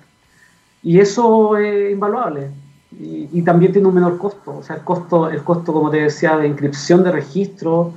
Y 0.82 1.00
eso 1.00 1.58
es 1.58 1.92
invaluable 1.92 2.50
y, 3.00 3.30
y, 3.32 3.42
también 3.42 3.72
tiene 3.72 3.88
un 3.88 3.96
menor 3.96 4.18
costo. 4.18 4.58
O 4.58 4.64
sea, 4.64 4.78
el 4.78 4.84
costo, 4.84 5.30
el 5.30 5.44
costo, 5.44 5.74
como 5.74 5.90
te 5.90 5.98
decía, 5.98 6.38
de 6.38 6.48
inscripción 6.48 7.04
de 7.04 7.12
registro 7.12 7.94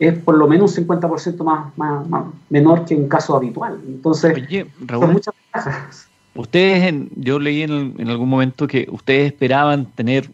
es 0.00 0.18
por 0.18 0.36
lo 0.36 0.48
menos 0.48 0.76
un 0.76 0.86
50% 0.88 1.44
más, 1.44 1.76
más, 1.76 2.08
más, 2.08 2.24
menor 2.48 2.86
que 2.86 2.94
en 2.94 3.06
caso 3.06 3.36
habitual. 3.36 3.78
Entonces, 3.86 4.34
Oye, 4.34 4.66
Raúl, 4.86 5.04
son 5.04 5.12
muchas 5.12 5.34
ventajas. 5.44 6.08
Ustedes, 6.34 6.84
en, 6.84 7.10
yo 7.16 7.38
leí 7.38 7.62
en, 7.62 7.94
en, 7.98 8.08
algún 8.08 8.28
momento 8.28 8.66
que 8.66 8.88
ustedes 8.90 9.32
esperaban 9.32 9.84
tener, 9.84 10.30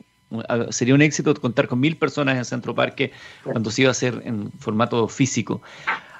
sería 0.70 0.94
un 0.94 1.02
éxito 1.02 1.34
contar 1.34 1.66
con 1.66 1.80
mil 1.80 1.96
personas 1.96 2.36
en 2.36 2.44
Centro 2.44 2.74
Parque 2.74 3.12
cuando 3.42 3.70
se 3.70 3.82
iba 3.82 3.88
a 3.88 3.92
hacer 3.92 4.22
en 4.24 4.52
formato 4.52 5.08
físico. 5.08 5.60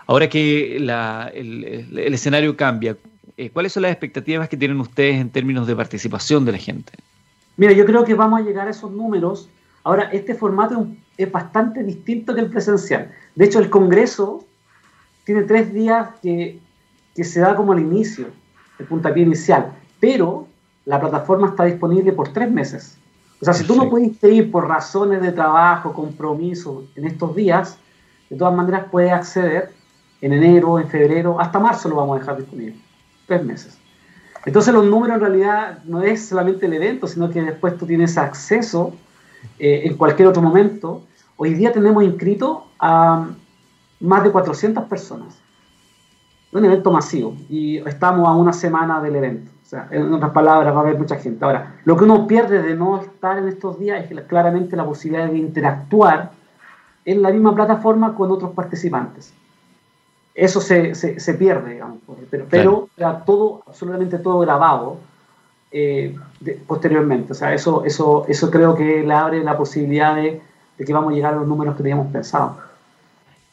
Ahora 0.08 0.28
que 0.28 0.78
la, 0.80 1.30
el, 1.32 1.64
el, 1.64 1.98
el, 1.98 2.14
escenario 2.14 2.56
cambia, 2.56 2.96
eh, 3.36 3.50
¿cuáles 3.50 3.72
son 3.72 3.82
las 3.82 3.92
expectativas 3.92 4.48
que 4.48 4.56
tienen 4.56 4.80
ustedes 4.80 5.20
en 5.20 5.30
términos 5.30 5.66
de 5.66 5.76
participación 5.76 6.44
de 6.44 6.52
la 6.52 6.58
gente? 6.58 6.92
Mira, 7.56 7.72
yo 7.72 7.86
creo 7.86 8.04
que 8.04 8.14
vamos 8.14 8.40
a 8.40 8.42
llegar 8.42 8.68
a 8.68 8.70
esos 8.70 8.90
números. 8.90 9.48
Ahora, 9.84 10.04
este 10.12 10.34
formato 10.34 10.86
es 11.16 11.30
bastante 11.30 11.82
distinto 11.82 12.34
que 12.34 12.40
el 12.40 12.50
presencial. 12.50 13.10
De 13.34 13.44
hecho, 13.44 13.58
el 13.58 13.70
Congreso 13.70 14.44
tiene 15.24 15.42
tres 15.42 15.72
días 15.72 16.10
que, 16.22 16.60
que 17.14 17.24
se 17.24 17.40
da 17.40 17.56
como 17.56 17.72
al 17.72 17.80
inicio, 17.80 18.26
el 18.78 18.86
puntapié 18.86 19.22
inicial, 19.22 19.72
pero 20.00 20.46
la 20.84 21.00
plataforma 21.00 21.48
está 21.48 21.64
disponible 21.64 22.12
por 22.12 22.32
tres 22.32 22.50
meses. 22.50 22.98
O 23.40 23.44
sea, 23.44 23.52
si 23.52 23.64
tú 23.64 23.76
no 23.76 23.90
pudiste 23.90 24.32
ir 24.32 24.50
por 24.50 24.66
razones 24.66 25.20
de 25.20 25.32
trabajo, 25.32 25.92
compromiso 25.92 26.84
en 26.94 27.06
estos 27.06 27.34
días, 27.34 27.78
de 28.30 28.36
todas 28.36 28.54
maneras 28.54 28.86
puedes 28.90 29.12
acceder 29.12 29.72
en 30.20 30.32
enero, 30.32 30.78
en 30.78 30.88
febrero, 30.88 31.38
hasta 31.38 31.58
marzo 31.58 31.88
lo 31.88 31.96
vamos 31.96 32.16
a 32.16 32.20
dejar 32.20 32.36
disponible. 32.38 32.76
Tres 33.26 33.44
meses. 33.44 33.78
Entonces 34.46 34.72
los 34.72 34.84
números 34.86 35.16
en 35.16 35.20
realidad 35.20 35.78
no 35.84 36.02
es 36.02 36.28
solamente 36.28 36.66
el 36.66 36.72
evento, 36.72 37.08
sino 37.08 37.28
que 37.28 37.42
después 37.42 37.76
tú 37.76 37.84
tienes 37.84 38.16
acceso 38.16 38.94
eh, 39.58 39.82
en 39.84 39.96
cualquier 39.96 40.28
otro 40.28 40.40
momento. 40.40 41.02
Hoy 41.36 41.52
día 41.52 41.72
tenemos 41.72 42.04
inscrito 42.04 42.68
a 42.78 43.26
más 43.98 44.22
de 44.22 44.30
400 44.30 44.84
personas. 44.84 45.36
Un 46.52 46.64
evento 46.64 46.92
masivo 46.92 47.34
y 47.48 47.78
estamos 47.78 48.26
a 48.28 48.32
una 48.32 48.52
semana 48.52 49.00
del 49.00 49.16
evento. 49.16 49.50
O 49.64 49.68
sea, 49.68 49.88
en 49.90 50.14
otras 50.14 50.30
palabras, 50.30 50.72
va 50.72 50.78
a 50.78 50.82
haber 50.82 50.96
mucha 50.96 51.16
gente. 51.16 51.44
Ahora, 51.44 51.74
lo 51.84 51.96
que 51.96 52.04
uno 52.04 52.24
pierde 52.28 52.62
de 52.62 52.76
no 52.76 53.00
estar 53.00 53.36
en 53.38 53.48
estos 53.48 53.80
días 53.80 54.08
es 54.08 54.20
claramente 54.26 54.76
la 54.76 54.84
posibilidad 54.84 55.26
de 55.26 55.38
interactuar 55.38 56.30
en 57.04 57.20
la 57.20 57.30
misma 57.30 57.52
plataforma 57.52 58.14
con 58.14 58.30
otros 58.30 58.52
participantes 58.52 59.34
eso 60.36 60.60
se, 60.60 60.94
se, 60.94 61.18
se, 61.18 61.34
pierde, 61.34 61.72
digamos, 61.74 61.98
pero, 62.30 62.46
pero 62.50 62.88
claro. 62.94 63.22
todo, 63.24 63.62
absolutamente 63.66 64.18
todo 64.18 64.38
grabado 64.40 64.98
eh, 65.72 66.14
de, 66.40 66.52
posteriormente. 66.66 67.32
O 67.32 67.34
sea, 67.34 67.54
eso, 67.54 67.84
eso, 67.84 68.26
eso 68.28 68.50
creo 68.50 68.74
que 68.74 69.02
le 69.02 69.14
abre 69.14 69.42
la 69.42 69.56
posibilidad 69.56 70.14
de, 70.14 70.40
de, 70.76 70.84
que 70.84 70.92
vamos 70.92 71.12
a 71.12 71.16
llegar 71.16 71.34
a 71.34 71.38
los 71.38 71.48
números 71.48 71.74
que 71.74 71.82
teníamos 71.82 72.12
pensado. 72.12 72.58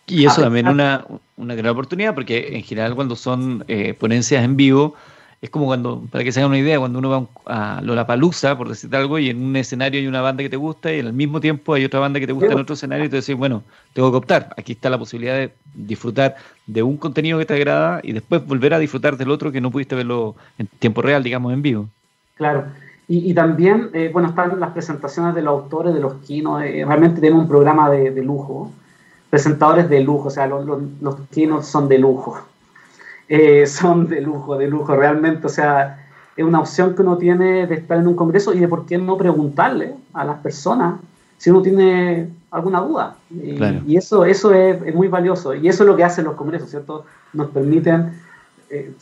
Y 0.08 0.26
eso 0.26 0.42
también 0.42 0.68
es 0.68 0.74
una, 0.74 1.06
una 1.38 1.56
gran 1.56 1.72
oportunidad, 1.72 2.14
porque 2.14 2.58
en 2.58 2.64
general 2.64 2.96
cuando 2.96 3.16
son 3.16 3.64
eh, 3.70 3.94
ponencias 3.94 4.44
en 4.44 4.58
vivo, 4.58 4.96
es 5.44 5.50
como 5.50 5.66
cuando, 5.66 6.02
para 6.10 6.24
que 6.24 6.32
se 6.32 6.40
hagan 6.40 6.52
una 6.52 6.60
idea, 6.60 6.80
cuando 6.80 7.00
uno 7.00 7.10
va 7.10 7.28
a 7.48 7.82
Lollapalooza, 7.82 8.58
por 8.58 8.70
decirte 8.70 8.96
algo, 8.96 9.20
y 9.20 9.30
en 9.30 9.44
un 9.44 9.58
escenario 9.58 10.00
hay 10.00 10.08
una 10.08 10.22
banda 10.22 10.42
que 10.42 10.50
te 10.50 10.56
gusta 10.56 10.94
y 10.94 11.02
al 11.02 11.12
mismo 11.12 11.42
tiempo 11.42 11.74
hay 11.74 11.84
otra 11.84 12.00
banda 12.00 12.18
que 12.22 12.28
te 12.28 12.32
gusta 12.32 12.54
en 12.54 12.60
otro 12.60 12.76
escenario 12.76 13.08
y 13.08 13.10
te 13.10 13.18
decís, 13.18 13.36
bueno, 13.36 13.62
tengo 13.92 14.10
que 14.10 14.16
optar. 14.20 14.54
Aquí 14.56 14.72
está 14.72 14.90
la 14.90 14.98
posibilidad 14.98 15.36
de 15.36 15.52
disfrutar 15.74 16.38
de 16.66 16.82
un 16.82 16.96
contenido 16.96 17.38
que 17.40 17.46
te 17.46 17.56
agrada 17.56 18.00
y 18.04 18.14
después 18.14 18.48
volver 18.48 18.74
a 18.74 18.80
disfrutar 18.80 19.18
del 19.18 19.32
otro 19.32 19.52
que 19.52 19.60
no 19.60 19.70
pudiste 19.70 19.96
verlo 19.96 20.36
en 20.58 20.68
tiempo 20.80 21.02
real, 21.02 21.22
digamos, 21.24 21.52
en 21.52 21.62
vivo. 21.62 21.90
Claro. 22.36 22.64
Y, 23.10 23.34
también, 23.34 23.90
eh, 23.92 24.12
bueno, 24.14 24.30
están 24.30 24.58
las 24.62 24.72
presentaciones 24.72 25.36
de 25.36 25.42
los 25.42 25.62
autores, 25.62 25.94
de 25.94 26.00
los 26.00 26.14
kinos. 26.22 26.64
Eh, 26.64 26.86
realmente 26.88 27.20
tenemos 27.20 27.42
un 27.42 27.50
programa 27.50 27.90
de, 27.90 28.24
lujo, 28.24 28.72
presentadores 29.30 29.90
de 29.90 30.00
lujo, 30.00 30.30
o 30.30 30.32
sea, 30.32 30.48
los, 30.48 30.66
los, 30.66 30.82
los 31.02 31.68
son 31.68 31.90
de 31.90 32.00
lujo 32.00 32.40
eh, 33.28 33.66
son 33.68 34.08
de 34.08 34.22
lujo, 34.22 34.58
de 34.58 34.68
lujo, 34.68 34.96
realmente. 34.96 35.48
O 35.48 35.50
sea, 35.50 36.08
es 36.36 36.44
una 36.44 36.60
opción 36.60 36.96
que 36.96 37.02
uno 37.02 37.18
tiene 37.18 37.68
de 37.68 37.76
estar 37.76 37.98
en 37.98 38.08
un 38.08 38.16
congreso 38.16 38.54
y 38.54 38.60
de 38.60 38.68
por 38.68 38.86
qué 38.86 38.98
no 38.98 39.18
preguntarle 39.18 39.96
a 40.14 40.26
las 40.26 40.40
personas 40.40 41.00
si 41.38 41.50
uno 41.50 41.62
tiene 41.62 42.30
alguna 42.52 42.82
duda. 42.82 43.16
Y, 43.32 43.98
eso, 43.98 44.26
eso 44.26 44.54
es, 44.54 44.96
muy 44.96 45.08
valioso. 45.08 45.54
Y 45.54 45.68
eso 45.68 45.84
es 45.84 45.88
lo 45.88 45.96
que 45.96 46.04
hacen 46.04 46.26
los 46.26 46.36
congresos, 46.36 46.70
¿cierto? 46.70 47.06
Nos 47.34 47.50
permiten 47.50 48.14
eh, 48.70 48.94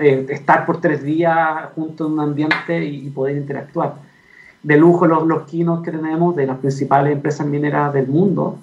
eh, 0.00 0.26
estar 0.28 0.66
por 0.66 0.80
tres 0.80 1.02
días 1.02 1.68
juntos 1.74 2.06
en 2.06 2.14
un 2.14 2.20
ambiente 2.20 2.84
y, 2.84 3.10
poder 3.10 3.36
interactuar. 3.36 3.94
De 4.62 4.76
lujo 4.76 5.06
los, 5.06 5.26
los 5.26 5.42
kinos 5.42 5.82
que 5.82 5.90
tenemos 5.90 6.34
de 6.34 6.46
las 6.46 6.58
principales 6.58 7.12
empresas 7.12 7.46
mineras 7.46 7.92
del 7.92 8.08
mundo, 8.08 8.58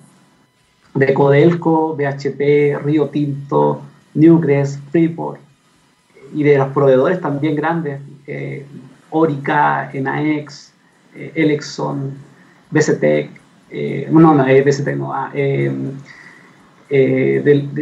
de 0.93 1.13
Codelco, 1.13 1.95
BHP, 1.95 2.83
Río 2.83 3.07
Tinto, 3.09 3.81
Newcrest, 4.13 4.79
Freeport 4.91 5.39
y 6.33 6.43
de 6.43 6.57
los 6.57 6.69
proveedores 6.69 7.19
también 7.21 7.55
grandes, 7.55 7.99
eh, 8.27 8.65
Orica, 9.11 9.91
Enaex, 9.93 10.71
eh, 11.15 11.31
Elexon, 11.35 12.13
BCTEC, 12.71 13.29
eh, 13.69 14.07
no, 14.09 14.33
no, 14.33 14.47
eh, 14.47 14.61
BCTEC 14.61 14.95
no, 14.95 15.13
ah, 15.13 15.29
de, 15.33 15.83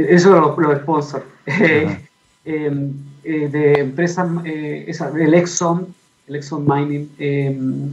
eso 0.09 0.31
los, 0.31 0.57
los 0.57 0.79
sponsors, 0.79 1.25
de 2.45 3.73
empresas, 3.79 4.27
esa, 4.45 5.11
el 5.15 5.33
Exxon, 5.35 5.93
Mining, 6.27 7.09
em, 7.19 7.91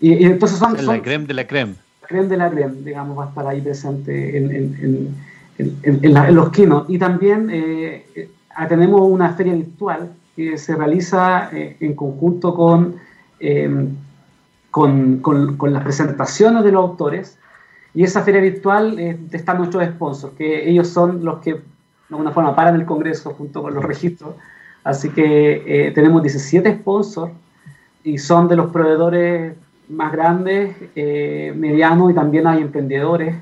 y, 0.00 0.24
entonces 0.24 0.58
son... 0.58 0.74
La 0.86 1.02
creme 1.02 1.26
de 1.26 1.34
la 1.34 1.46
creme. 1.46 1.74
La 2.02 2.08
creme 2.08 2.28
de 2.28 2.36
la 2.36 2.50
creme, 2.50 2.82
digamos, 2.84 3.18
va 3.18 3.26
a 3.26 3.28
estar 3.28 3.46
ahí 3.46 3.60
presente 3.60 4.36
en 4.36 4.50
en, 4.52 5.14
los 5.62 6.50
kinos. 6.50 6.84
Y 6.88 6.98
también 6.98 7.50
eh, 7.50 8.06
eh, 8.14 8.28
tenemos 8.68 9.00
una 9.02 9.30
feria 9.34 9.54
virtual 9.54 10.12
que 10.36 10.58
se 10.58 10.76
realiza 10.76 11.50
eh, 11.52 11.76
en 11.80 11.94
conjunto 11.94 12.54
con, 12.54 12.96
em, 13.40 13.88
con, 14.70 15.18
con, 15.18 15.72
las 15.72 15.82
presentaciones 15.82 16.64
de 16.64 16.72
los 16.72 16.82
autores. 16.82 17.38
Y 17.92 18.04
esa 18.04 18.22
feria 18.22 18.40
virtual 18.40 18.98
están 19.32 19.58
nuestros 19.58 19.84
sponsors, 19.84 20.34
que 20.34 20.68
ellos 20.70 20.88
son 20.88 21.24
los 21.24 21.40
que 21.40 21.54
de 21.54 21.60
alguna 22.10 22.30
forma 22.30 22.54
paran 22.54 22.76
el 22.76 22.86
Congreso 22.86 23.34
junto 23.34 23.62
con 23.62 23.74
los 23.74 23.84
registros. 23.84 24.36
Así 24.84 25.10
que 25.10 25.90
tenemos 25.92 26.22
17 26.22 26.72
sponsors 26.76 27.32
y 28.04 28.18
son 28.18 28.46
de 28.46 28.54
los 28.54 28.70
proveedores 28.70 29.54
más 29.88 30.12
grandes, 30.12 30.76
medianos 30.94 32.12
y 32.12 32.14
también 32.14 32.46
hay 32.46 32.62
emprendedores 32.62 33.34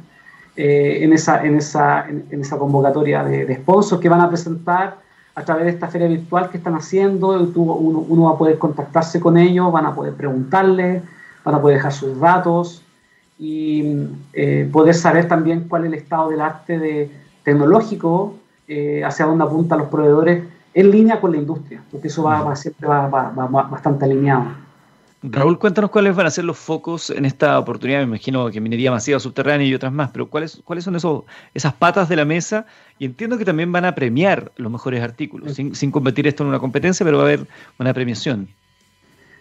eh, 0.60 1.04
en, 1.04 1.12
esa, 1.12 1.44
en, 1.44 1.54
esa, 1.54 2.08
en, 2.08 2.40
esa 2.40 2.58
convocatoria 2.58 3.22
de, 3.22 3.54
sponsors 3.54 4.02
que 4.02 4.08
van 4.08 4.20
a 4.20 4.28
presentar 4.28 4.96
a 5.36 5.44
través 5.44 5.66
de 5.66 5.70
esta 5.70 5.86
feria 5.86 6.08
virtual 6.08 6.50
que 6.50 6.56
están 6.56 6.74
haciendo. 6.74 7.28
Uno, 7.28 8.00
uno, 8.00 8.24
va 8.24 8.30
a 8.32 8.38
poder 8.38 8.58
contactarse 8.58 9.20
con 9.20 9.38
ellos, 9.38 9.70
van 9.70 9.86
a 9.86 9.94
poder 9.94 10.14
preguntarles, 10.14 11.04
van 11.44 11.54
a 11.54 11.62
poder 11.62 11.76
dejar 11.76 11.92
sus 11.92 12.18
datos 12.18 12.82
y 13.38 14.08
eh, 14.32 14.68
poder 14.72 14.96
saber 14.96 15.28
también 15.28 15.68
cuál 15.68 15.84
es 15.84 15.92
el 15.92 15.94
estado 15.94 16.30
del 16.30 16.40
arte 16.40 16.76
de, 16.80 17.08
tecnológico, 17.44 18.34
eh, 18.66 19.04
hacia 19.04 19.26
dónde 19.26 19.44
apuntan 19.44 19.78
los 19.78 19.86
proveedores 19.86 20.42
en 20.74 20.90
línea 20.90 21.20
con 21.20 21.30
la 21.30 21.38
industria, 21.38 21.84
porque 21.92 22.08
eso 22.08 22.24
va, 22.24 22.56
siempre 22.56 22.88
va, 22.88 23.06
va, 23.06 23.30
va 23.30 23.62
bastante 23.62 24.06
alineado. 24.06 24.46
Raúl, 25.20 25.58
cuéntanos 25.58 25.90
cuáles 25.90 26.14
van 26.14 26.26
a 26.26 26.30
ser 26.30 26.44
los 26.44 26.56
focos 26.56 27.10
en 27.10 27.24
esta 27.24 27.58
oportunidad. 27.58 27.98
Me 27.98 28.04
imagino 28.04 28.48
que 28.50 28.60
minería 28.60 28.92
masiva 28.92 29.18
subterránea 29.18 29.66
y 29.66 29.74
otras 29.74 29.92
más, 29.92 30.10
pero 30.12 30.30
¿cuáles, 30.30 30.62
cuáles 30.64 30.84
son 30.84 30.94
esos, 30.94 31.24
esas 31.54 31.74
patas 31.74 32.08
de 32.08 32.14
la 32.14 32.24
mesa? 32.24 32.66
Y 33.00 33.04
entiendo 33.04 33.36
que 33.36 33.44
también 33.44 33.72
van 33.72 33.84
a 33.84 33.96
premiar 33.96 34.52
los 34.56 34.70
mejores 34.70 35.02
artículos, 35.02 35.54
sin, 35.54 35.74
sin 35.74 35.90
convertir 35.90 36.28
esto 36.28 36.44
en 36.44 36.50
una 36.50 36.60
competencia, 36.60 37.04
pero 37.04 37.18
va 37.18 37.24
a 37.24 37.26
haber 37.26 37.48
una 37.80 37.92
premiación. 37.92 38.48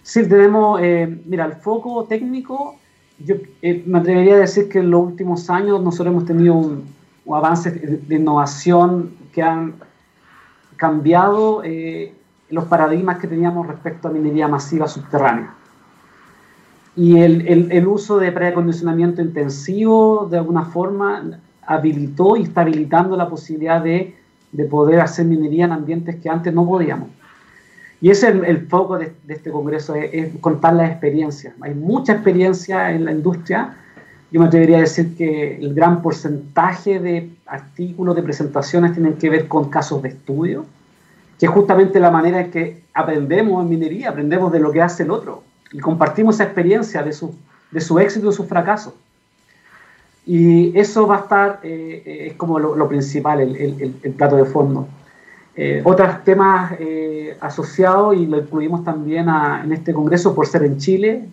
Sí, 0.02 0.28
tenemos, 0.28 0.80
eh, 0.82 1.22
mira, 1.26 1.46
el 1.46 1.54
foco 1.54 2.06
técnico, 2.06 2.80
yo 3.20 3.36
eh, 3.62 3.84
me 3.86 4.00
atrevería 4.00 4.34
a 4.36 4.40
decir 4.40 4.70
que 4.70 4.80
en 4.80 4.90
los 4.90 5.02
últimos 5.02 5.48
años 5.52 5.84
nosotros 5.84 6.12
hemos 6.12 6.26
tenido 6.26 6.56
un, 6.56 6.86
avance 7.32 7.70
de, 7.70 8.16
innovación 8.16 9.12
que 9.32 9.44
han 9.44 9.76
cambiado 10.76 11.62
eh, 11.64 12.16
los 12.50 12.66
paradigmas 12.66 13.20
que 13.20 13.28
teníamos 13.28 13.68
respecto 13.68 14.08
a 14.08 14.12
minería 14.12 14.48
masiva 14.48 14.88
subterránea 14.88 15.54
y 16.98 17.20
el, 17.20 17.72
el, 17.72 17.88
uso 17.88 18.18
de 18.18 18.32
preacondicionamiento 18.32 19.22
intensivo 19.22 20.28
de 20.32 20.40
alguna 20.40 20.66
forma 20.66 21.40
habilitó 21.62 22.36
y 22.36 22.44
está 22.44 22.62
habilitando 22.62 23.16
la 23.16 23.30
posibilidad 23.30 23.84
de, 23.84 24.16
de 24.52 24.66
poder 24.66 25.00
hacer 25.02 25.28
minería 25.28 25.66
en 25.66 25.74
ambientes 25.74 26.16
que 26.16 26.28
antes 26.28 26.52
no 26.52 26.66
podíamos. 26.66 27.10
Y 28.02 28.10
ese 28.10 28.30
es 28.30 28.36
el, 28.44 28.66
foco 28.68 28.98
de, 28.98 29.14
este 29.28 29.52
congreso, 29.52 29.94
es, 29.94 30.36
contar 30.42 30.74
la 30.74 30.88
experiencia. 30.88 31.54
Hay 31.62 31.76
mucha 31.76 32.14
experiencia 32.14 32.92
en 32.92 33.06
la 33.06 33.12
industria. 33.12 33.78
Yo 34.32 34.40
me 34.40 34.48
atrevería 34.48 34.78
a 34.78 34.82
decir 34.82 35.16
que 35.16 35.56
el 35.58 35.76
gran 35.76 36.02
porcentaje 36.02 37.00
de 37.00 37.30
artículos, 37.46 38.16
de 38.16 38.24
presentaciones 38.24 38.94
tienen 38.94 39.14
que 39.14 39.30
ver 39.30 39.48
con 39.48 39.70
casos 39.70 40.02
de 40.02 40.10
estudio, 40.10 40.66
que 41.38 41.46
es 41.46 41.52
justamente 41.52 42.00
la 42.00 42.10
manera 42.10 42.42
en 42.42 42.50
que 42.50 42.82
aprendemos 42.96 43.62
en 43.62 43.70
minería, 43.70 44.10
aprendemos 44.10 44.52
de 44.52 44.60
lo 44.60 44.72
que 44.72 44.82
hace 44.82 45.04
el 45.04 45.12
otro 45.12 45.44
y 45.72 45.80
compartimos 45.80 46.36
esa 46.36 46.46
experiencia 46.46 47.04
de 47.04 47.14
su, 47.14 47.36
de 47.72 47.82
su 47.82 48.00
éxito 48.00 48.30
y 48.30 48.34
su 48.34 48.46
fracaso. 48.46 48.96
Y 50.26 50.78
eso 50.78 51.08
va 51.08 51.16
a 51.16 51.20
estar, 51.20 51.60
eh, 51.64 52.04
eh, 52.06 52.28
es 52.28 52.34
como 52.34 52.60
lo, 52.60 52.88
principal, 52.90 53.40
el, 53.40 53.96
el, 54.04 54.12
plato 54.12 54.36
de 54.36 54.44
fondo. 54.46 54.88
Eh, 55.56 55.82
otros 55.86 56.24
temas 56.26 56.74
asociados, 57.40 58.16
y 58.16 58.28
lo 58.28 58.38
incluimos 58.38 58.84
también 58.84 59.28
en 59.30 59.72
este 59.72 59.94
congreso 59.94 60.36
por 60.36 60.46
ser 60.46 60.64
en 60.64 60.78
Chile, 60.78 61.30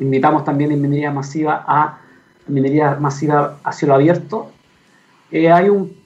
invitamos 0.00 0.44
también 0.44 0.72
en 0.72 0.82
minería 0.82 1.10
masiva 1.10 1.64
a 1.66 2.00
minería 2.48 2.96
masiva 3.00 3.58
a 3.62 3.72
cielo 3.72 3.94
abierto. 3.94 4.50
hay 5.32 5.68
un, 5.68 5.96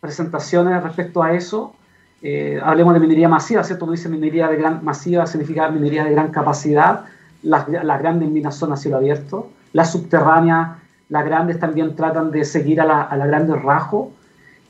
presentaciones 0.00 0.82
respecto 0.82 1.22
a 1.22 1.34
eso, 1.34 1.75
eh, 2.28 2.60
hablemos 2.60 2.92
de 2.92 2.98
minería 2.98 3.28
masiva, 3.28 3.62
¿cierto? 3.62 3.88
dice 3.88 4.08
minería 4.08 4.48
de 4.48 4.56
gran, 4.56 4.84
masiva 4.84 5.28
significa 5.28 5.68
minería 5.70 6.02
de 6.02 6.10
gran 6.10 6.32
capacidad, 6.32 7.04
las, 7.44 7.68
grandes 7.68 8.28
minas 8.28 8.56
son 8.56 8.72
a 8.72 8.76
cielo 8.76 8.96
abierto, 8.96 9.50
las 9.72 9.92
subterráneas, 9.92 10.70
las 11.08 11.24
grandes 11.24 11.60
también 11.60 11.94
tratan 11.94 12.32
de 12.32 12.44
seguir 12.44 12.80
a 12.80 12.84
la, 12.84 13.02
a 13.02 13.16
la 13.16 13.28
grande 13.28 13.54
rajo 13.54 14.10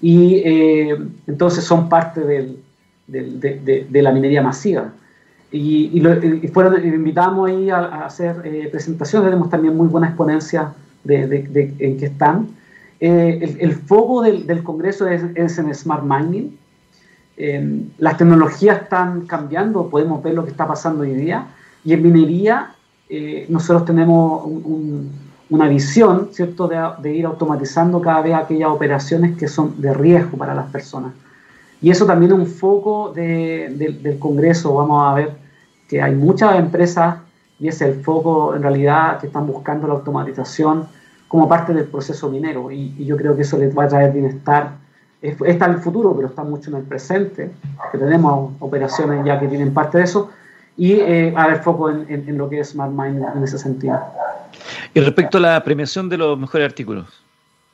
y 0.03 0.43
eh, 0.45 0.99
entonces 1.27 1.65
son 1.65 1.89
parte 1.89 2.21
de, 2.21 4.03
la 4.03 4.13
minería 4.13 4.43
masiva. 4.43 4.93
Y, 5.51 5.99
y, 5.99 6.87
invitamos 6.89 7.49
ahí 7.49 7.71
a, 7.71 8.05
hacer 8.05 8.37
eh, 8.45 8.69
presentaciones, 8.71 9.29
tenemos 9.29 9.49
también 9.49 9.75
muy 9.75 9.89
buena 9.89 10.09
exponencia 10.09 10.75
de, 11.05 11.75
en 11.79 11.97
que 11.97 12.05
están. 12.05 12.49
el, 13.01 13.57
el, 13.61 13.73
foco 13.73 14.21
del, 14.21 14.63
Congreso 14.63 15.09
es, 15.09 15.23
es 15.35 15.57
en 15.59 15.75
Smart 15.75 16.05
Mining, 16.05 16.51
Em, 17.37 17.91
las 17.99 18.17
tecnologías 18.17 18.83
están 18.83 19.27
cambiando, 19.27 19.91
podemos 19.91 20.23
ver 20.23 20.35
lo 20.35 20.45
que 20.45 20.51
está 20.51 20.67
pasando 20.67 21.03
hoy 21.03 21.13
día, 21.13 21.47
y 21.85 21.93
en 21.93 22.03
minería 22.03 22.75
eh, 23.11 23.47
nosotros 23.51 23.85
tenemos 23.85 24.45
una 25.51 25.69
visión, 25.69 26.31
¿cierto?, 26.33 26.69
de, 26.69 27.15
ir 27.15 27.27
automatizando 27.27 28.01
cada 28.01 28.23
vez 28.23 28.35
aquellas 28.35 28.71
operaciones 28.71 29.37
que 29.37 29.49
son 29.49 29.81
de 29.81 29.93
riesgo 29.93 30.39
para 30.39 30.55
las 30.55 30.71
personas. 30.71 31.13
Y 31.83 31.91
eso 31.91 32.07
también 32.07 32.33
es 32.33 32.39
un 32.39 32.47
foco 32.47 33.13
del 33.15 34.17
Congreso, 34.19 34.75
vamos 34.75 35.07
a 35.07 35.15
ver 35.15 35.31
que 35.89 36.01
hay 36.01 36.15
muchas 36.15 36.59
empresas 36.59 37.19
y 37.61 37.69
es 37.69 37.81
el 37.83 38.03
foco 38.03 38.57
en 38.57 38.63
realidad 38.63 39.21
que 39.21 39.27
están 39.27 39.47
buscando 39.47 39.87
la 39.87 39.95
automatización 39.95 40.87
como 41.29 41.49
parte 41.49 41.73
del 41.75 41.85
proceso 41.85 42.29
minero 42.29 42.73
y, 42.73 42.95
y 42.99 43.05
yo 43.05 43.17
creo 43.17 43.37
que 43.37 43.43
eso 43.43 43.57
les 43.57 43.77
va 43.77 43.85
a 43.85 43.89
traer 43.89 44.13
bienestar 44.13 44.86
está 45.29 45.67
en 45.67 45.73
el 45.73 45.79
futuro, 45.79 46.15
pero 46.15 46.29
está 46.29 46.45
mucho 46.45 46.71
en 46.71 46.77
el 46.77 46.83
presente, 46.83 47.51
que 47.91 47.99
tenemos 47.99 48.53
operaciones 48.61 49.25
ya 49.25 49.41
que 49.41 49.49
tienen 49.49 49.73
parte 49.73 49.99
de 49.99 50.05
eso, 50.05 50.31
y 50.77 50.93
eh, 50.93 51.33
a 51.37 51.49
ver 51.49 51.63
foco 51.63 51.91
en, 51.91 52.37
lo 52.37 52.49
que 52.49 52.61
es 52.61 52.71
Smart 52.71 52.93
Mind 52.93 53.25
en 53.35 53.43
ese 53.43 53.59
sentido. 53.59 53.99
Y 54.93 55.01
respecto 55.01 55.39
a 55.39 55.41
la 55.41 55.65
premiación 55.65 56.09
de 56.09 56.19
los 56.19 56.39
mejores 56.39 56.67
artículos. 56.67 57.07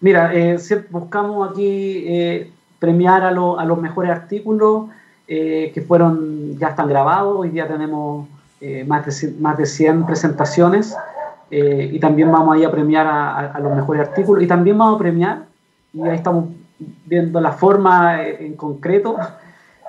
Mira, 0.01 0.33
eh, 0.35 0.59
buscamos 0.91 1.51
aquí 1.51 2.05
eh, 2.07 2.51
premiar 2.79 3.23
a, 3.23 3.29
a, 3.29 3.65
los 3.65 3.79
mejores 3.81 4.11
artículos 4.11 4.89
que 5.27 5.85
fueron, 5.89 6.59
ya 6.59 6.69
están 6.69 6.89
grabados, 6.89 7.39
hoy 7.39 7.49
día 7.49 7.67
tenemos 7.67 8.29
más, 8.87 9.07
de, 9.07 9.33
más 9.41 9.57
de 9.57 9.65
100 9.65 10.05
presentaciones 10.05 10.95
y 11.51 11.99
también 12.01 12.31
vamos 12.31 12.55
a 12.55 12.59
ir 12.59 12.67
a 12.67 12.71
premiar 12.71 13.07
a, 13.07 13.59
los 13.59 13.75
mejores 13.75 14.09
artículos 14.09 14.43
y 14.43 14.47
también 14.47 14.77
vamos 14.77 14.97
a 14.97 14.99
premiar, 14.99 15.45
y 15.95 16.03
ahí 16.03 16.17
estamos 16.17 16.49
viendo 17.07 17.41
la 17.41 17.53
forma 17.53 18.23
en 18.25 18.55
concreto, 18.55 19.17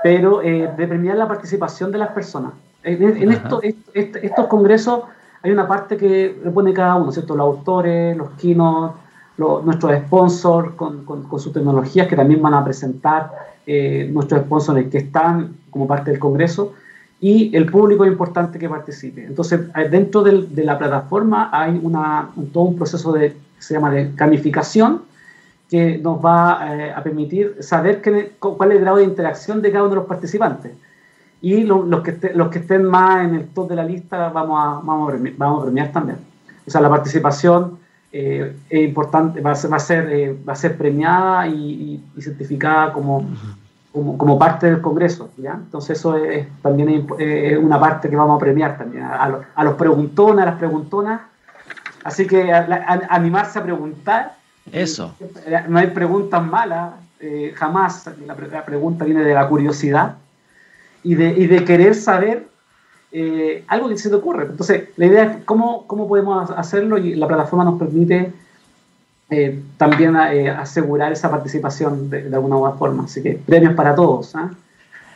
pero 0.03 0.39
de 0.39 0.87
premiar 0.87 1.17
la 1.17 1.27
participación 1.27 1.91
de 1.91 1.97
las 1.97 2.09
personas. 2.09 2.53
En, 2.83 3.31
estos 3.93 4.47
congresos 4.47 5.03
hay 5.41 5.51
una 5.51 5.67
parte 5.67 5.97
que 5.97 6.39
le 6.43 6.51
pone 6.51 6.73
cada 6.73 6.95
uno, 6.95 7.11
¿cierto? 7.11 7.35
Los 7.35 7.57
autores, 7.57 8.15
los 8.17 8.31
keynote, 8.31 8.95
nuestros 9.37 9.97
sponsors 10.05 10.73
con, 10.75 11.03
con, 11.05 11.39
sus 11.39 11.51
tecnologías 11.51 12.07
que 12.07 12.15
también 12.15 12.41
van 12.41 12.53
a 12.53 12.63
presentar, 12.63 13.31
eh, 13.65 14.09
nuestros 14.11 14.41
sponsors 14.41 14.87
que 14.89 14.99
están 14.99 15.55
como 15.69 15.87
parte 15.87 16.11
del 16.11 16.19
congreso 16.19 16.73
y 17.19 17.55
el 17.55 17.71
público 17.71 18.05
importante 18.05 18.59
que 18.59 18.69
participe. 18.69 19.25
Entonces, 19.25 19.61
eh, 19.75 19.89
dentro 19.89 20.21
de 20.21 20.63
la 20.63 20.77
plataforma 20.77 21.49
hay 21.51 21.79
una, 21.81 22.29
todo 22.51 22.65
un 22.65 22.75
proceso 22.75 23.11
de, 23.13 23.35
se 23.57 23.73
llama 23.73 23.89
de 23.91 24.11
gamificación 24.13 25.01
que 25.73 25.97
nos 25.97 26.23
va 26.23 26.59
eh, 26.69 26.93
a 26.95 27.01
permitir 27.01 27.57
saber 27.59 27.99
cuál 28.37 28.71
es 28.71 28.77
el 28.77 28.83
grado 28.83 28.97
de 28.97 29.05
interacción 29.05 29.59
de 29.59 29.71
cada 29.71 29.85
uno 29.85 29.89
de 29.89 29.95
los 29.95 30.05
participantes. 30.05 30.71
Y 31.41 31.63
los, 31.63 32.03
que 32.03 32.31
los 32.35 32.49
que 32.49 32.59
estén 32.59 32.83
más 32.83 33.25
en 33.25 33.33
el 33.33 33.47
top 33.47 33.69
de 33.69 33.77
la 33.77 33.83
lista 33.83 34.29
vamos 34.29 34.63
a, 34.63 34.85
vamos 34.85 35.09
a, 35.09 35.13
premiar, 35.13 35.33
vamos 35.35 35.61
a 35.61 35.63
premiar 35.63 35.91
también. 35.91 36.19
O 36.67 36.69
sea, 36.69 36.79
la 36.79 36.89
participación 36.89 37.79
eh, 38.11 38.55
es 38.69 38.87
importante, 38.87 39.41
va 39.41 39.53
a 39.53 39.55
ser, 39.55 39.71
va 39.71 39.77
a 39.77 39.79
ser, 39.79 40.09
eh, 40.11 40.37
va 40.47 40.53
a 40.53 40.55
ser 40.55 40.77
premiada 40.77 41.47
y, 41.47 42.03
certificada 42.19 42.93
como, 42.93 43.25
como, 43.91 44.15
como, 44.15 44.37
parte 44.37 44.67
del 44.67 44.79
Congreso. 44.79 45.31
¿ya? 45.37 45.53
Entonces 45.53 45.97
eso 45.97 46.15
es, 46.17 46.45
también 46.61 47.07
es, 47.17 47.57
una 47.57 47.79
parte 47.79 48.11
que 48.11 48.15
vamos 48.15 48.37
a 48.37 48.39
premiar 48.39 48.77
también, 48.77 49.05
a, 49.05 49.27
los, 49.27 49.43
a 49.55 49.63
los 49.63 49.73
preguntones, 49.73 50.43
a 50.43 50.51
las 50.51 50.59
preguntonas. 50.59 51.21
Así 52.03 52.27
que 52.27 52.53
animarse 52.53 53.57
a 53.57 53.63
preguntar. 53.63 54.42
Eso. 54.71 55.15
No 55.67 55.79
hay 55.79 55.87
preguntas 55.87 56.43
malas, 56.45 56.93
eh, 57.19 57.53
jamás 57.55 58.09
la 58.25 58.65
pregunta 58.65 59.05
viene 59.05 59.23
de 59.23 59.33
la 59.33 59.47
curiosidad 59.47 60.15
y 61.03 61.15
de, 61.15 61.29
y 61.29 61.47
de 61.47 61.63
querer 61.63 61.95
saber 61.95 62.47
eh, 63.11 63.63
algo 63.67 63.89
que 63.89 63.97
se 63.97 64.09
te 64.09 64.15
ocurre. 64.15 64.45
Entonces, 64.45 64.89
la 64.97 65.05
idea 65.05 65.23
es 65.23 65.43
cómo, 65.45 65.85
cómo 65.87 66.07
podemos 66.07 66.49
hacerlo 66.51 66.97
y 66.97 67.15
la 67.15 67.27
plataforma 67.27 67.65
nos 67.65 67.79
permite 67.79 68.33
eh, 69.29 69.61
también 69.77 70.15
asegurar 70.15 71.11
esa 71.11 71.29
participación 71.29 72.09
de, 72.09 72.33
alguna 72.33 72.57
u 72.57 72.65
otra 72.65 72.77
forma. 72.77 73.03
Así 73.03 73.21
que 73.21 73.33
premios 73.33 73.73
para 73.75 73.95
todos. 73.95 74.33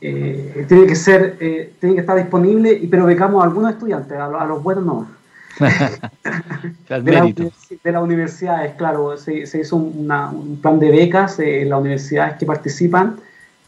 tiene 0.00 0.86
que 0.86 0.96
ser, 0.96 1.36
tiene 1.78 1.94
que 1.94 2.00
estar 2.00 2.16
disponible, 2.16 2.80
pero 2.90 3.06
becamos 3.06 3.40
a 3.42 3.46
algunos 3.46 3.72
estudiantes, 3.72 4.18
a, 4.18 4.46
los 4.46 4.62
buenos 4.62 4.84
no. 4.84 5.21
de, 6.88 7.92
la, 7.92 8.00
universidad, 8.00 8.64
es 8.64 8.74
claro, 8.74 9.16
se, 9.16 9.46
se 9.46 9.60
hizo 9.60 9.76
un 9.76 10.58
plan 10.60 10.78
de 10.78 10.90
becas 10.90 11.38
en 11.38 11.68
las 11.70 11.80
universidades 11.80 12.36
que 12.38 12.46
participan, 12.46 13.16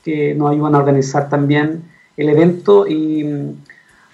que 0.05 0.35
nos 0.35 0.51
ayudan 0.51 0.75
a 0.75 0.79
organizar 0.79 1.29
también 1.29 1.83
el 2.17 2.29
evento 2.29 2.87
y 2.87 3.55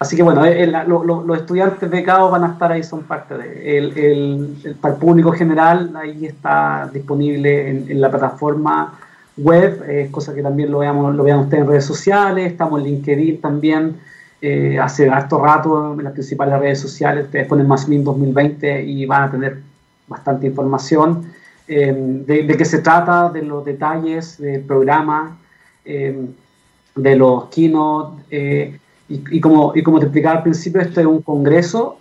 Así 0.01 0.15
que 0.15 0.23
bueno, 0.23 0.43
eh, 0.47 0.65
los 0.65 1.37
estudiantes 1.37 1.87
becados 1.87 2.31
van 2.31 2.43
a 2.43 2.53
estar 2.53 2.71
ahí, 2.71 2.81
son 2.81 3.03
parte 3.03 3.37
de. 3.37 3.77
El, 3.77 4.75
para 4.81 4.95
el 4.95 4.99
público 4.99 5.31
general, 5.31 5.91
ahí 5.95 6.25
está 6.25 6.89
disponible 6.91 7.69
en, 7.69 8.01
la 8.01 8.09
plataforma 8.09 8.97
web, 9.37 9.83
es 9.87 10.09
cosa 10.09 10.33
que 10.33 10.41
también 10.41 10.71
lo, 10.71 10.79
veamos, 10.79 11.13
lo 11.13 11.23
vean 11.23 11.41
ustedes 11.41 11.61
en 11.61 11.69
redes 11.69 11.85
sociales, 11.85 12.51
estamos 12.51 12.79
en 12.79 12.87
LinkedIn 12.87 13.41
también, 13.41 13.97
eh, 14.41 14.79
hace 14.79 15.09
harto 15.09 15.43
rato 15.43 15.93
en 15.93 16.03
las 16.03 16.13
principales 16.13 16.59
redes 16.59 16.79
sociales, 16.79 17.25
ustedes 17.25 17.47
ponen 17.47 17.67
más 17.67 17.87
2020 17.87 18.83
y 18.83 19.05
van 19.05 19.23
a 19.23 19.31
tener 19.31 19.59
bastante 20.07 20.47
información 20.47 21.31
eh, 21.67 21.93
de, 22.25 22.57
qué 22.57 22.65
se 22.65 22.79
trata, 22.79 23.29
de 23.29 23.43
los 23.43 23.63
detalles 23.63 24.37
del 24.39 24.61
programa, 24.61 25.37
de 25.83 27.15
los 27.15 27.45
keynote 27.45 28.79
y, 29.09 29.41
como, 29.41 29.73
y 29.75 29.83
como 29.83 29.99
te 29.99 30.05
explicaba 30.05 30.37
al 30.37 30.43
principio, 30.43 30.81
esto 30.81 31.01
es 31.01 31.05
un 31.05 31.21
congreso 31.21 31.99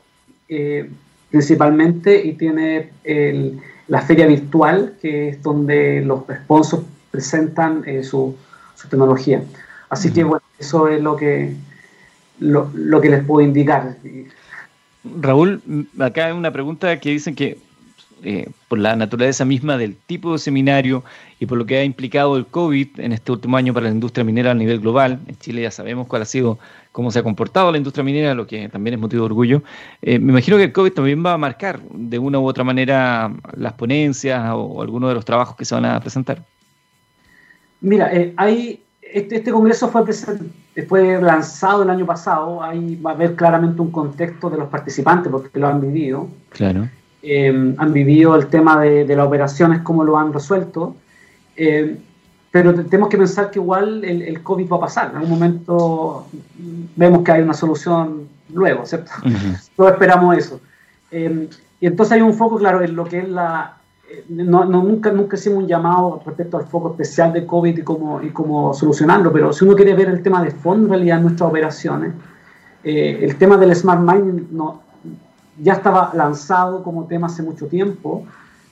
eh, 0.48 0.88
principalmente 1.30 2.24
y 2.24 2.34
tiene 2.34 2.90
la 3.90 4.00
feria 4.02 4.26
virtual, 4.26 4.94
que 5.02 5.30
es 5.30 5.42
donde 5.42 6.00
los 6.00 6.22
sponsors 6.44 6.84
presentan 7.10 7.82
eh, 7.86 8.04
su, 8.04 8.36
tecnología. 8.88 9.42
Así 9.90 10.12
que 10.12 10.24
bueno, 10.24 10.42
eso 10.58 10.88
es 10.88 11.02
lo 11.02 11.16
que, 11.16 11.54
lo, 12.40 12.70
lo 12.74 13.00
que 13.00 13.10
les 13.10 13.24
puedo 13.24 13.46
indicar. 13.46 13.96
Raúl, 15.04 15.62
acá 15.98 16.26
hay 16.26 16.32
una 16.32 16.50
pregunta 16.50 16.98
que 16.98 17.10
dicen 17.10 17.34
que 17.34 17.58
eh, 18.22 18.50
por 18.68 18.78
la 18.78 18.94
naturaleza 18.96 19.46
misma 19.46 19.78
del 19.78 19.96
tipo 19.96 20.32
de 20.32 20.38
seminario 20.38 21.02
y 21.38 21.46
por 21.46 21.56
lo 21.56 21.64
que 21.64 21.78
ha 21.78 21.84
implicado 21.84 22.36
el 22.36 22.44
COVID 22.44 23.00
en 23.00 23.12
este 23.12 23.32
último 23.32 23.56
año 23.56 23.72
para 23.72 23.86
la 23.86 23.92
industria 23.92 24.24
minera 24.24 24.50
a 24.50 24.54
nivel 24.54 24.78
global. 24.78 25.20
En 25.26 25.36
Chile 25.38 25.62
ya 25.62 25.70
sabemos 25.70 26.06
cuál 26.06 26.22
ha 26.22 26.26
sido, 26.26 26.58
cómo 26.92 27.10
se 27.10 27.20
ha 27.20 27.22
comportado 27.22 27.72
la 27.72 27.78
industria 27.78 28.04
minera, 28.04 28.34
lo 28.34 28.46
que 28.46 28.68
también 28.68 28.94
es 28.94 29.00
motivo 29.00 29.22
de 29.22 29.26
orgullo. 29.26 29.62
Eh, 30.02 30.18
me 30.18 30.32
imagino 30.32 30.58
que 30.58 30.64
el 30.64 30.72
COVID 30.72 30.92
también 30.92 31.24
va 31.24 31.32
a 31.32 31.38
marcar 31.38 31.80
de 31.90 32.18
una 32.18 32.38
u 32.38 32.46
otra 32.46 32.62
manera 32.62 33.32
las 33.56 33.72
ponencias 33.72 34.50
o, 34.54 34.82
algunos 34.82 35.08
de 35.08 35.14
los 35.14 35.24
trabajos 35.24 35.56
que 35.56 35.64
se 35.64 35.74
van 35.74 35.86
a 35.86 35.98
presentar. 35.98 36.44
Mira, 37.80 38.14
eh, 38.14 38.34
hay, 38.36 38.82
este, 39.12 39.36
este, 39.36 39.52
congreso 39.52 39.88
fue, 39.88 40.04
fue 40.88 41.20
lanzado 41.20 41.82
el 41.82 41.90
año 41.90 42.06
pasado, 42.06 42.62
ahí 42.62 42.96
va 42.96 43.12
a 43.12 43.14
haber 43.14 43.34
claramente 43.34 43.80
un 43.82 43.90
contexto 43.90 44.50
de 44.50 44.58
los 44.58 44.68
participantes 44.68 45.30
porque 45.30 45.58
lo 45.58 45.68
han 45.68 45.80
vivido. 45.80 46.28
Claro. 46.50 46.88
Eh, 47.22 47.74
han 47.76 47.92
vivido 47.92 48.34
el 48.34 48.46
tema 48.46 48.80
de, 48.80 49.04
las 49.04 49.26
operaciones, 49.26 49.82
cómo 49.82 50.04
lo 50.04 50.18
han 50.18 50.32
resuelto. 50.32 50.96
Eh, 51.56 51.98
pero 52.50 52.74
tenemos 52.74 53.08
que 53.08 53.18
pensar 53.18 53.50
que 53.50 53.60
igual 53.60 54.04
el, 54.04 54.42
COVID 54.42 54.70
va 54.70 54.76
a 54.76 54.80
pasar. 54.80 55.10
En 55.10 55.16
algún 55.16 55.30
momento 55.30 56.26
vemos 56.96 57.22
que 57.22 57.32
hay 57.32 57.42
una 57.42 57.54
solución 57.54 58.28
luego, 58.52 58.84
¿cierto? 58.86 59.12
Todos 59.76 59.92
esperamos 59.92 60.36
eso. 60.36 60.60
Em, 61.10 61.48
y 61.80 61.86
entonces 61.86 62.12
hay 62.12 62.22
un 62.22 62.34
foco, 62.34 62.58
claro, 62.58 62.82
en 62.82 62.96
lo 62.96 63.04
que 63.04 63.20
es 63.20 63.28
la... 63.28 63.76
Eh, 64.10 64.24
no, 64.28 64.64
nunca, 64.64 65.12
nunca 65.12 65.36
hicimos 65.36 65.62
un 65.62 65.68
llamado 65.68 66.20
respecto 66.26 66.56
al 66.56 66.64
foco 66.64 66.90
especial 66.90 67.32
de 67.32 67.46
COVID 67.46 67.78
y 67.78 67.82
cómo, 67.82 68.20
y 68.20 68.30
cómo 68.30 68.74
solucionarlo, 68.74 69.32
pero 69.32 69.52
si 69.52 69.64
uno 69.64 69.76
quiere 69.76 69.94
ver 69.94 70.08
el 70.08 70.20
tema 70.22 70.42
de 70.42 70.50
fondo 70.50 70.86
en 70.86 70.90
realidad 70.90 71.18
en 71.18 71.22
nuestras 71.24 71.48
operaciones, 71.48 72.12
eh, 72.82 73.20
el 73.22 73.36
tema 73.36 73.56
del 73.56 73.74
Smart 73.74 74.00
Mining 74.00 74.48
no, 74.50 74.82
ya 75.62 75.74
estaba 75.74 76.10
lanzado 76.14 76.82
como 76.82 77.04
tema 77.04 77.28
hace 77.28 77.42
mucho 77.42 77.66
tiempo 77.66 78.24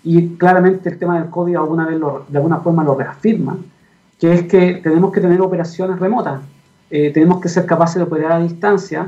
y 0.02 0.36
claramente 0.36 0.88
el 0.88 0.98
tema 0.98 1.20
del 1.20 1.30
COVID 1.30 1.56
alguna 1.56 1.86
vez 1.86 2.00
de 2.28 2.38
alguna 2.38 2.58
forma 2.58 2.82
lo 2.82 2.96
reafirma, 2.96 3.58
que 4.18 4.32
es 4.32 4.42
que 4.44 4.80
tenemos 4.82 5.12
que 5.12 5.20
tener 5.20 5.40
operaciones 5.40 6.00
remotas, 6.00 6.40
eh, 6.90 7.12
tenemos 7.12 7.40
que 7.40 7.48
ser 7.48 7.64
capaces 7.64 7.96
de 7.96 8.02
operar 8.02 8.32
a 8.32 8.38
distancia, 8.40 9.06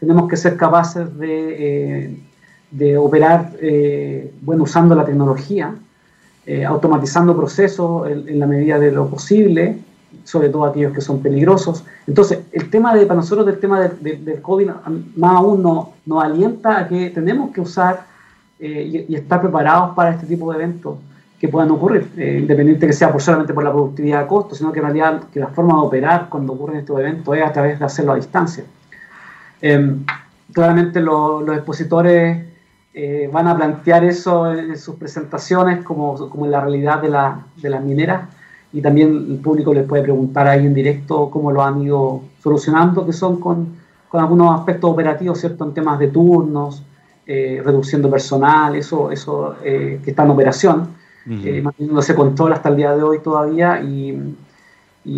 tenemos 0.00 0.26
que 0.28 0.36
ser 0.38 0.56
capaces 0.56 1.18
de, 1.18 2.04
eh, 2.04 2.20
de 2.70 2.96
operar 2.98 3.52
eh, 3.60 4.32
bueno, 4.42 4.64
usando 4.64 4.94
la 4.94 5.04
tecnología, 5.04 5.74
automatizando 6.68 7.36
procesos 7.36 8.08
en, 8.08 8.38
la 8.38 8.46
medida 8.46 8.78
de 8.78 8.92
lo 8.92 9.08
posible, 9.08 9.80
sobre 10.24 10.48
todo 10.48 10.64
aquellos 10.64 10.92
que 10.92 11.00
son 11.00 11.20
peligrosos. 11.20 11.84
Entonces, 12.06 12.40
el 12.52 12.70
tema 12.70 12.94
de, 12.94 13.06
para 13.06 13.20
nosotros 13.20 13.46
del 13.46 13.58
tema 13.58 13.80
del 13.80 14.42
COVID 14.42 14.70
más 15.16 15.36
aún 15.36 15.62
nos, 15.62 16.24
alienta 16.24 16.78
a 16.78 16.88
que 16.88 17.10
tenemos 17.10 17.52
que 17.52 17.60
usar 17.60 18.06
eh, 18.58 19.06
y, 19.08 19.14
estar 19.14 19.40
preparados 19.40 19.94
para 19.94 20.10
este 20.10 20.26
tipo 20.26 20.50
de 20.50 20.58
eventos 20.58 20.98
que 21.38 21.48
puedan 21.48 21.70
ocurrir, 21.70 22.10
eh, 22.16 22.38
independiente 22.40 22.86
que 22.86 22.92
sea 22.92 23.12
por 23.12 23.20
solamente 23.20 23.52
por 23.52 23.62
la 23.62 23.70
productividad 23.70 24.22
de 24.22 24.26
costo, 24.26 24.54
sino 24.54 24.72
que 24.72 24.78
en 24.78 24.84
realidad 24.86 25.24
que 25.32 25.38
la 25.38 25.48
forma 25.48 25.74
de 25.74 25.80
operar 25.80 26.28
cuando 26.30 26.54
ocurren 26.54 26.78
estos 26.78 26.98
eventos 26.98 27.36
es 27.36 27.44
a 27.44 27.52
través 27.52 27.78
de 27.78 27.84
hacerlo 27.84 28.12
a 28.12 28.16
distancia. 28.16 28.64
Em, 29.60 30.04
claramente 30.52 31.00
los 31.00 31.48
expositores 31.48 32.46
eh, 32.98 33.28
van 33.30 33.46
a 33.46 33.54
plantear 33.54 34.04
eso 34.04 34.50
en, 34.50 34.74
sus 34.78 34.94
presentaciones 34.94 35.84
como, 35.84 36.30
como 36.30 36.46
en 36.46 36.50
la 36.50 36.62
realidad 36.62 37.02
de, 37.02 37.10
la, 37.10 37.42
de 37.56 37.68
las 37.68 37.84
mineras 37.84 38.22
y 38.72 38.80
también 38.80 39.26
el 39.28 39.36
público 39.36 39.74
les 39.74 39.84
puede 39.84 40.02
preguntar 40.02 40.48
ahí 40.48 40.64
en 40.64 40.72
directo 40.72 41.28
cómo 41.30 41.52
lo 41.52 41.62
han 41.62 41.82
ido 41.82 42.22
solucionando, 42.42 43.04
que 43.04 43.12
son 43.12 43.38
con, 43.38 43.76
con 44.08 44.22
algunos 44.22 44.58
aspectos 44.58 44.90
operativos, 44.90 45.38
¿cierto? 45.38 45.66
En 45.66 45.74
temas 45.74 45.98
de 45.98 46.08
turnos, 46.08 46.82
eh, 47.26 47.60
reduciendo 47.62 48.10
personal, 48.10 48.74
eso, 48.76 49.10
eso 49.10 49.56
eh, 49.62 50.00
que 50.02 50.10
está 50.10 50.24
en 50.24 50.30
operación, 50.30 50.88
uh 51.26 51.62
manteniéndose 51.62 52.14
control 52.14 52.54
hasta 52.54 52.70
el 52.70 52.76
día 52.76 52.96
de 52.96 53.02
hoy 53.02 53.18
todavía. 53.18 53.82
Y, 53.82 54.36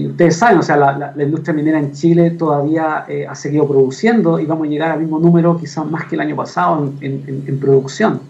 ustedes 0.07 0.37
saben, 0.37 0.59
o 0.59 0.63
sea, 0.63 0.77
la, 0.77 1.23
industria 1.23 1.55
minera 1.55 1.79
en 1.79 1.93
Chile 1.93 2.33
todavía 2.33 3.07
ha 3.29 3.35
seguido 3.35 3.67
produciendo 3.67 4.39
y 4.39 4.45
vamos 4.45 4.67
a 4.67 4.71
llegar 4.71 4.91
al 4.93 5.01
mismo 5.01 5.19
número, 5.19 5.57
quizás 5.59 5.91
más 5.91 6.05
que 6.05 6.15
el 6.15 6.21
año 6.21 6.37
pasado, 6.37 6.93
en, 7.01 7.59
producción. 7.61 8.21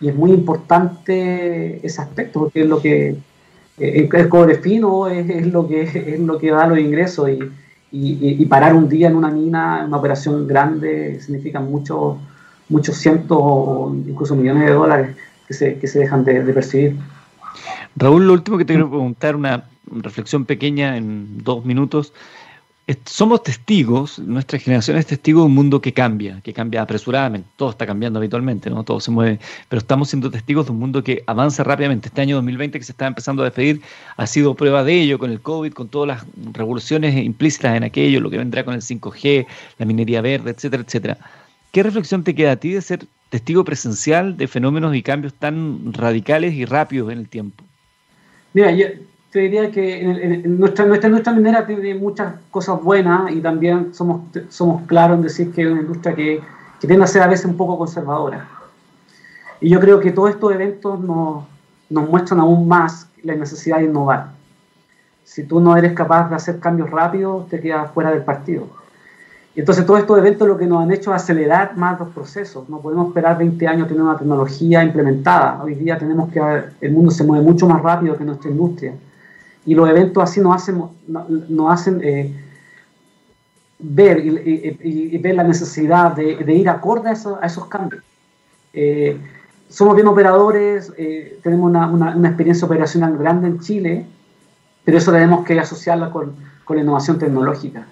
Y 0.00 0.08
es 0.08 0.14
muy 0.14 0.30
importante 0.32 1.84
ese 1.84 2.00
aspecto, 2.00 2.40
porque 2.40 2.62
es 2.62 2.66
lo 2.68 2.80
que 2.80 3.16
el, 3.78 4.28
cobre 4.28 4.56
fino 4.56 5.08
es, 5.08 5.46
lo 5.46 5.66
que, 5.66 5.82
es 5.82 6.20
lo 6.20 6.38
que 6.38 6.50
da 6.50 6.66
los 6.66 6.78
ingresos 6.78 7.30
y, 7.30 7.38
y, 7.90 8.46
parar 8.46 8.74
un 8.74 8.88
día 8.88 9.08
en 9.08 9.16
una 9.16 9.30
mina, 9.30 9.84
una 9.86 9.96
operación 9.96 10.46
grande, 10.46 11.20
significa 11.20 11.58
mucho 11.58 12.18
muchos 12.72 12.96
cientos 12.96 13.38
o 13.40 13.94
incluso 14.06 14.34
millones 14.34 14.66
de 14.66 14.72
dólares 14.72 15.16
que 15.46 15.54
se, 15.54 15.78
que 15.78 15.86
se 15.86 16.00
dejan 16.00 16.24
de, 16.24 16.40
percibir. 16.40 16.96
Raúl, 17.96 18.26
lo 18.26 18.32
último 18.32 18.58
que 18.58 18.64
te 18.64 18.72
quiero 18.72 18.88
preguntar, 18.88 19.36
una 19.36 19.64
reflexión 19.90 20.44
pequeña 20.44 20.96
en 20.96 21.42
dos 21.42 21.64
minutos. 21.64 22.12
Somos 23.04 23.42
testigos, 23.42 24.18
nuestra 24.18 24.58
generación 24.58 24.98
es 24.98 25.06
testigo 25.06 25.40
de 25.40 25.46
un 25.46 25.54
mundo 25.54 25.80
que 25.80 25.92
cambia, 25.92 26.40
que 26.42 26.52
cambia 26.52 26.82
apresuradamente. 26.82 27.48
Todo 27.56 27.70
está 27.70 27.86
cambiando 27.86 28.18
habitualmente, 28.18 28.68
¿no? 28.68 28.82
Todo 28.82 29.00
se 29.00 29.10
mueve, 29.10 29.38
pero 29.68 29.78
estamos 29.78 30.10
siendo 30.10 30.30
testigos 30.30 30.66
de 30.66 30.72
un 30.72 30.78
mundo 30.78 31.02
que 31.02 31.22
avanza 31.26 31.64
rápidamente. 31.64 32.08
Este 32.08 32.20
año 32.20 32.36
2020 32.36 32.78
que 32.78 32.84
se 32.84 32.92
está 32.92 33.06
empezando 33.06 33.42
a 33.42 33.46
despedir 33.46 33.80
ha 34.16 34.26
sido 34.26 34.54
prueba 34.54 34.84
de 34.84 35.00
ello 35.00 35.18
con 35.18 35.30
el 35.30 35.40
COVID, 35.40 35.72
con 35.72 35.88
todas 35.88 36.08
las 36.08 36.26
revoluciones 36.52 37.16
implícitas 37.16 37.76
en 37.76 37.84
aquello, 37.84 38.20
lo 38.20 38.30
que 38.30 38.38
vendrá 38.38 38.64
con 38.64 38.74
el 38.74 38.82
5G, 38.82 39.46
la 39.78 39.86
minería 39.86 40.20
verde, 40.20 40.50
etcétera, 40.50 40.82
etcétera. 40.82 41.18
¿Qué 41.70 41.82
reflexión 41.82 42.24
te 42.24 42.34
queda 42.34 42.52
a 42.52 42.56
ti 42.56 42.72
de 42.72 42.82
ser 42.82 43.06
testigo 43.30 43.64
presencial 43.64 44.36
de 44.36 44.48
fenómenos 44.48 44.94
y 44.94 45.02
cambios 45.02 45.32
tan 45.34 45.94
radicales 45.94 46.52
y 46.52 46.66
rápidos 46.66 47.10
en 47.12 47.18
el 47.18 47.28
tiempo? 47.28 47.64
Mira, 48.54 48.70
yo 48.72 48.86
te 49.30 49.40
diría 49.40 49.70
que 49.70 50.42
nuestra, 50.44 50.84
nuestra, 50.84 51.08
nuestra 51.08 51.32
minera 51.32 51.66
tiene 51.66 51.94
muchas 51.94 52.34
cosas 52.50 52.82
buenas 52.82 53.32
y 53.32 53.40
también 53.40 53.94
somos, 53.94 54.22
somos 54.50 54.82
claros 54.86 55.16
en 55.16 55.22
decir 55.22 55.52
que 55.52 55.62
es 55.62 55.68
una 55.68 55.80
industria 55.80 56.14
que, 56.14 56.40
que 56.80 56.86
tiende 56.86 57.04
a 57.04 57.08
ser 57.08 57.22
a 57.22 57.28
veces 57.28 57.46
un 57.46 57.56
poco 57.56 57.78
conservadora. 57.78 58.46
Y 59.60 59.70
yo 59.70 59.80
creo 59.80 60.00
que 60.00 60.10
todos 60.10 60.30
estos 60.30 60.52
eventos 60.52 61.00
nos, 61.00 61.44
nos 61.88 62.08
muestran 62.08 62.40
aún 62.40 62.68
más 62.68 63.08
la 63.22 63.34
necesidad 63.34 63.78
de 63.78 63.84
innovar. 63.84 64.32
Si 65.24 65.44
tú 65.44 65.60
no 65.60 65.76
eres 65.76 65.94
capaz 65.94 66.28
de 66.28 66.34
hacer 66.34 66.58
cambios 66.58 66.90
rápidos, 66.90 67.48
te 67.48 67.60
quedas 67.60 67.90
fuera 67.92 68.10
del 68.10 68.24
partido. 68.24 68.66
Y 69.54 69.60
entonces 69.60 69.84
todos 69.84 70.00
estos 70.00 70.18
eventos 70.18 70.48
lo 70.48 70.56
que 70.56 70.66
nos 70.66 70.82
han 70.82 70.92
hecho 70.92 71.14
es 71.14 71.22
acelerar 71.22 71.76
más 71.76 72.00
los 72.00 72.08
procesos. 72.08 72.68
No 72.70 72.80
podemos 72.80 73.08
esperar 73.08 73.36
20 73.36 73.66
años 73.66 73.86
tener 73.86 74.02
una 74.02 74.16
tecnología 74.16 74.82
implementada. 74.82 75.62
Hoy 75.62 75.74
día 75.74 75.98
tenemos 75.98 76.32
que 76.32 76.40
el 76.80 76.92
mundo 76.92 77.10
se 77.10 77.22
mueve 77.22 77.44
mucho 77.44 77.68
más 77.68 77.82
rápido 77.82 78.16
que 78.16 78.24
nuestra 78.24 78.50
industria. 78.50 78.94
Y 79.66 79.74
los 79.74 79.88
eventos 79.88 80.22
así 80.22 80.40
nos 80.40 80.56
hacen, 80.56 80.82
nos 81.06 81.72
hacen 81.72 82.00
eh, 82.02 82.34
ver 83.78 84.24
y, 84.24 85.18
ver 85.18 85.34
la 85.34 85.44
necesidad 85.44 86.12
de, 86.16 86.54
ir 86.54 86.68
acorde 86.70 87.10
a, 87.10 87.12
esos, 87.12 87.66
cambios. 87.66 88.02
Eh, 88.72 89.18
somos 89.68 89.94
bien 89.94 90.08
operadores, 90.08 90.92
eh, 90.96 91.38
tenemos 91.42 91.68
una, 91.68 91.86
una, 91.88 92.28
experiencia 92.28 92.66
operacional 92.66 93.16
grande 93.18 93.48
en 93.48 93.60
Chile, 93.60 94.06
pero 94.84 94.96
eso 94.98 95.12
tenemos 95.12 95.44
que 95.44 95.60
asociarla 95.60 96.10
con, 96.10 96.34
con 96.64 96.76
la 96.76 96.82
innovación 96.82 97.18
tecnológica. 97.18 97.86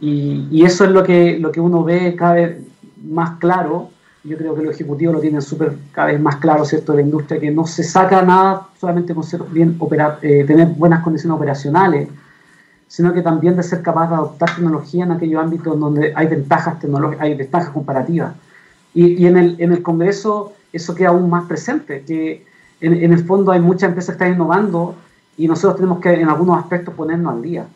Y, 0.00 0.64
eso 0.64 0.84
es 0.84 0.90
lo 0.90 1.02
que, 1.02 1.38
lo 1.38 1.50
que 1.50 1.60
uno 1.60 1.82
ve 1.82 2.14
cada 2.16 2.34
vez 2.34 2.58
más 3.02 3.38
claro. 3.38 3.90
Yo 4.24 4.36
creo 4.36 4.54
que 4.54 4.62
los 4.62 4.74
ejecutivos 4.74 5.14
lo 5.14 5.20
tienen 5.20 5.42
súper 5.42 5.76
cada 5.92 6.08
vez 6.08 6.20
más 6.20 6.36
claro, 6.36 6.64
¿cierto? 6.64 6.92
De 6.92 6.98
la 6.98 7.02
industria, 7.02 7.40
que 7.40 7.50
no 7.50 7.66
se 7.66 7.82
saca 7.82 8.22
nada 8.22 8.68
solamente 8.78 9.14
con 9.14 9.24
ser 9.24 9.42
bien 9.44 9.76
operar, 9.78 10.18
eh, 10.22 10.44
tener 10.46 10.68
buenas 10.68 11.02
condiciones 11.02 11.36
operacionales, 11.36 12.08
sino 12.86 13.12
que 13.12 13.22
también 13.22 13.56
de 13.56 13.62
ser 13.62 13.82
capaz 13.82 14.08
de 14.08 14.14
adoptar 14.16 14.54
tecnología 14.54 15.04
en 15.04 15.12
aquellos 15.12 15.42
ámbitos 15.42 15.78
donde 15.78 16.12
hay 16.14 16.26
ventajas 16.26 16.78
tecnológicas, 16.80 17.24
hay 17.24 17.34
ventajas 17.34 17.70
comparativas. 17.70 18.34
Y, 18.94 19.22
y 19.22 19.26
en, 19.26 19.36
el, 19.36 19.56
en 19.58 19.72
el 19.72 19.82
Congreso 19.82 20.52
eso 20.72 20.94
queda 20.94 21.10
aún 21.10 21.30
más 21.30 21.46
presente, 21.46 22.02
que 22.06 22.46
en, 22.80 22.94
en 22.94 23.12
el 23.12 23.24
fondo 23.24 23.52
hay 23.52 23.60
muchas 23.60 23.88
empresas 23.88 24.16
que 24.16 24.24
están 24.24 24.34
innovando 24.34 24.94
y 25.36 25.46
nosotros 25.46 25.76
tenemos 25.76 26.00
que 26.00 26.12
en 26.12 26.28
algunos 26.28 26.58
aspectos 26.58 26.94
ponernos 26.94 27.34
al 27.34 27.42
día. 27.42 27.66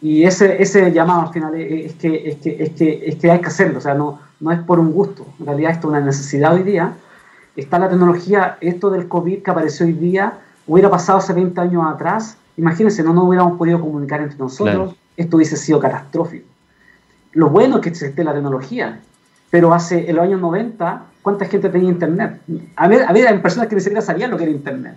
Y 0.00 0.24
ese, 0.24 0.62
ese 0.62 0.92
llamado 0.92 1.22
al 1.22 1.32
final 1.32 1.54
es 1.54 1.94
que, 1.94 2.28
es, 2.28 2.36
que, 2.36 2.62
es, 2.62 2.70
que, 2.70 3.02
es 3.04 3.16
que 3.16 3.30
hay 3.30 3.40
que 3.40 3.46
hacerlo, 3.46 3.78
o 3.78 3.80
sea, 3.80 3.94
no, 3.94 4.20
no 4.38 4.52
es 4.52 4.60
por 4.60 4.78
un 4.78 4.92
gusto, 4.92 5.26
en 5.40 5.46
realidad 5.46 5.72
esto 5.72 5.88
es 5.88 5.90
una 5.90 6.00
necesidad 6.00 6.54
hoy 6.54 6.62
día. 6.62 6.94
Está 7.56 7.80
la 7.80 7.88
tecnología, 7.88 8.56
esto 8.60 8.90
del 8.90 9.08
COVID 9.08 9.42
que 9.42 9.50
apareció 9.50 9.86
hoy 9.86 9.94
día, 9.94 10.38
hubiera 10.68 10.88
pasado 10.88 11.18
hace 11.18 11.32
20 11.32 11.60
años 11.60 11.82
atrás, 11.92 12.36
imagínense, 12.56 13.02
no 13.02 13.12
nos 13.12 13.24
hubiéramos 13.24 13.58
podido 13.58 13.80
comunicar 13.80 14.20
entre 14.20 14.38
nosotros, 14.38 14.94
esto 15.16 15.36
hubiese 15.36 15.56
sido 15.56 15.80
catastrófico. 15.80 16.46
Lo 17.32 17.50
bueno 17.50 17.76
es 17.76 17.82
que 17.82 17.88
existe 17.88 18.22
la 18.22 18.32
tecnología, 18.32 19.00
pero 19.50 19.74
hace 19.74 20.08
en 20.08 20.14
los 20.14 20.24
años 20.24 20.40
90, 20.40 21.02
¿cuánta 21.22 21.46
gente 21.46 21.68
tenía 21.68 21.90
internet? 21.90 22.40
Había, 22.76 23.08
había 23.08 23.42
personas 23.42 23.68
que 23.68 23.74
ni 23.74 23.80
siquiera 23.80 24.02
sabían 24.02 24.30
lo 24.30 24.36
que 24.36 24.44
era 24.44 24.52
internet. 24.52 24.94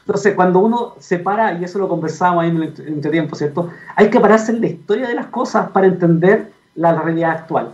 Entonces, 0.00 0.34
cuando 0.34 0.60
uno 0.60 0.94
se 0.98 1.18
para, 1.18 1.58
y 1.58 1.64
eso 1.64 1.78
lo 1.78 1.88
conversamos 1.88 2.42
ahí 2.42 2.50
en 2.50 2.56
el 2.56 2.74
entretiempo, 2.86 3.36
¿cierto? 3.36 3.70
Hay 3.96 4.10
que 4.10 4.20
pararse 4.20 4.52
en 4.52 4.60
la 4.60 4.66
historia 4.66 5.08
de 5.08 5.14
las 5.14 5.26
cosas 5.26 5.70
para 5.70 5.86
entender 5.86 6.50
la 6.74 7.00
realidad 7.00 7.30
actual. 7.30 7.70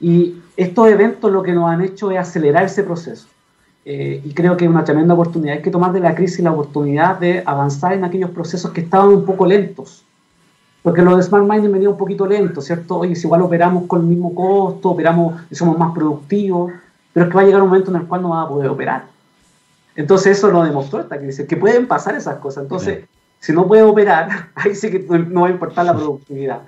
Y 0.00 0.36
estos 0.56 0.88
eventos 0.88 1.30
lo 1.30 1.42
que 1.42 1.52
nos 1.52 1.70
han 1.70 1.82
hecho 1.82 2.10
es 2.10 2.18
acelerar 2.18 2.64
ese 2.64 2.82
proceso. 2.82 3.28
Eh, 3.84 4.20
y 4.24 4.32
creo 4.32 4.56
que 4.56 4.64
es 4.64 4.70
una 4.70 4.84
tremenda 4.84 5.14
oportunidad. 5.14 5.56
Hay 5.56 5.62
que 5.62 5.70
tomar 5.70 5.92
de 5.92 6.00
la 6.00 6.14
crisis 6.14 6.40
la 6.40 6.52
oportunidad 6.52 7.18
de 7.18 7.42
avanzar 7.44 7.92
en 7.92 8.04
aquellos 8.04 8.30
procesos 8.30 8.70
que 8.72 8.80
estaban 8.80 9.08
un 9.08 9.24
poco 9.24 9.46
lentos. 9.46 10.04
Porque 10.82 11.02
lo 11.02 11.16
de 11.16 11.22
Smart 11.22 11.48
Mining 11.48 11.72
venía 11.72 11.90
un 11.90 11.96
poquito 11.96 12.26
lento, 12.26 12.60
¿cierto? 12.60 12.98
Oye, 12.98 13.14
si 13.14 13.26
igual 13.26 13.42
operamos 13.42 13.86
con 13.86 14.00
el 14.00 14.06
mismo 14.06 14.34
costo, 14.34 14.90
operamos 14.90 15.40
y 15.50 15.54
somos 15.54 15.78
más 15.78 15.92
productivos, 15.94 16.72
pero 17.12 17.26
es 17.26 17.30
que 17.30 17.36
va 17.36 17.42
a 17.42 17.44
llegar 17.44 17.62
un 17.62 17.68
momento 17.68 17.90
en 17.90 17.98
el 17.98 18.06
cual 18.06 18.22
no 18.22 18.30
va 18.30 18.42
a 18.42 18.48
poder 18.48 18.68
operar. 18.68 19.11
Entonces 19.96 20.38
eso 20.38 20.50
lo 20.50 20.62
demostró 20.64 21.00
esta 21.00 21.18
crisis, 21.18 21.46
que 21.46 21.56
pueden 21.56 21.86
pasar 21.86 22.14
esas 22.14 22.36
cosas. 22.36 22.64
Entonces, 22.64 23.04
si 23.40 23.52
no 23.52 23.66
puede 23.66 23.82
operar, 23.82 24.50
ahí 24.54 24.74
sí 24.74 24.90
que 24.90 25.00
no 25.00 25.42
va 25.42 25.48
a 25.48 25.50
importar 25.50 25.84
la 25.84 25.94
productividad. 25.94 26.60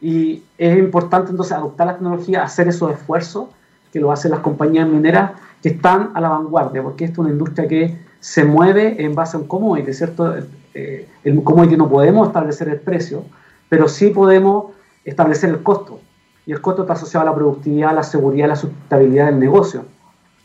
Y 0.00 0.42
es 0.58 0.76
importante 0.76 1.30
entonces 1.30 1.52
adoptar 1.52 1.86
la 1.86 1.94
tecnología, 1.94 2.42
hacer 2.42 2.68
esos 2.68 2.92
esfuerzos 2.92 3.48
que 3.92 4.00
lo 4.00 4.10
hacen 4.10 4.30
las 4.30 4.40
compañías 4.40 4.88
mineras 4.88 5.32
que 5.62 5.68
están 5.68 6.10
a 6.14 6.20
la 6.20 6.30
vanguardia, 6.30 6.82
porque 6.82 7.04
esto 7.04 7.20
es 7.20 7.26
una 7.26 7.30
industria 7.30 7.68
que 7.68 7.98
se 8.18 8.44
mueve 8.44 9.04
en 9.04 9.14
base 9.14 9.36
a 9.36 9.40
un 9.40 9.46
commodity, 9.46 9.92
¿cierto? 9.92 10.34
eh, 10.74 11.08
el, 11.24 11.42
como 11.42 11.68
que 11.68 11.76
no 11.76 11.88
podemos 11.88 12.28
establecer 12.28 12.68
el 12.68 12.80
precio, 12.80 13.24
pero 13.68 13.88
sí 13.88 14.08
podemos 14.08 14.72
establecer 15.04 15.50
el 15.50 15.62
costo. 15.62 16.00
Y 16.46 16.52
el 16.52 16.60
costo 16.60 16.82
está 16.82 16.94
asociado 16.94 17.26
a 17.26 17.30
la 17.30 17.36
productividad, 17.36 17.94
la 17.94 18.02
seguridad, 18.02 18.48
la 18.48 18.56
sustentabilidad 18.56 19.26
del 19.26 19.38
negocio. 19.38 19.84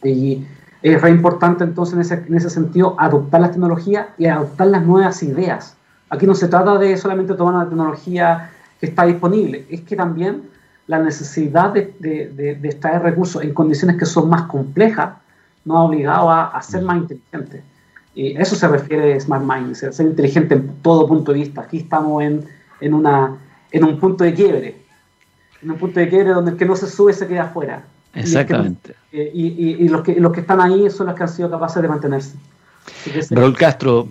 Y 0.03 0.45
es 0.82 1.01
re 1.01 1.09
importante 1.09 1.63
entonces 1.63 1.95
en 1.95 2.01
ese, 2.01 2.13
en 2.28 2.36
ese 2.36 2.49
sentido 2.49 2.95
adoptar 2.99 3.41
las 3.41 3.51
tecnologías 3.51 4.07
y 4.17 4.25
adoptar 4.25 4.67
las 4.67 4.84
nuevas 4.84 5.21
ideas. 5.23 5.75
Aquí 6.09 6.25
no 6.25 6.36
se 6.36 6.47
trata 6.47 6.78
de 6.78 6.95
solamente 6.97 7.34
tomar 7.34 7.55
una 7.55 7.67
tecnología 7.67 8.51
que 8.80 8.88
está 8.88 9.05
disponible, 9.05 9.65
es 9.69 9.82
que 9.82 9.95
también 9.95 10.43
la 10.88 10.99
necesidad 10.99 11.71
de, 11.73 11.93
de, 11.99 12.55
de, 12.55 12.67
extraer 12.69 13.01
recursos 13.01 13.43
en 13.43 13.53
condiciones 13.53 13.97
que 13.97 14.05
son 14.05 14.30
más 14.30 14.43
complejas 14.43 15.15
nos 15.65 15.78
ha 15.78 15.82
obligado 15.82 16.30
a, 16.30 16.45
a 16.45 16.61
ser 16.61 16.82
más 16.84 16.97
inteligentes. 16.97 17.61
Y 18.15 18.38
eso 18.38 18.55
se 18.55 18.67
refiere 18.67 19.19
Smart 19.19 19.43
Mind, 19.43 19.75
ser, 19.75 19.93
ser 19.93 20.07
inteligente 20.07 20.55
en 20.55 20.82
todo 20.82 21.07
punto 21.07 21.34
de 21.34 21.39
vista. 21.39 21.61
Aquí 21.61 21.80
estamos 21.80 22.23
en, 22.23 22.45
en, 22.80 22.93
una, 22.93 23.38
en 23.71 23.84
un 23.84 23.99
punto 23.99 24.23
de 24.23 24.34
quiebre, 24.34 24.82
en 25.61 25.71
un 25.71 25.78
punto 25.78 25.99
de 25.99 26.07
quiebre 26.07 26.30
donde 26.30 26.51
el 26.51 26.57
que 26.57 26.65
no 26.65 26.75
se 26.75 26.88
sube 26.88 27.11
se 27.11 27.28
queda 27.28 27.43
afuera. 27.43 27.84
Exactamente. 28.18 28.95
Eh, 29.11 29.32
y, 29.34 29.47
y, 29.47 29.86
y, 29.86 29.89
los, 29.89 30.01
que, 30.01 30.20
los 30.20 30.32
que 30.32 30.41
están 30.41 30.59
ahí 30.59 30.89
son 30.89 31.07
los 31.07 31.15
que 31.15 31.24
han 31.24 31.30
sido 31.30 31.49
capaces 31.49 31.82
de 31.82 31.88
mantenerse. 31.88 32.36
Raúl 33.32 33.55
Castro, 33.55 34.07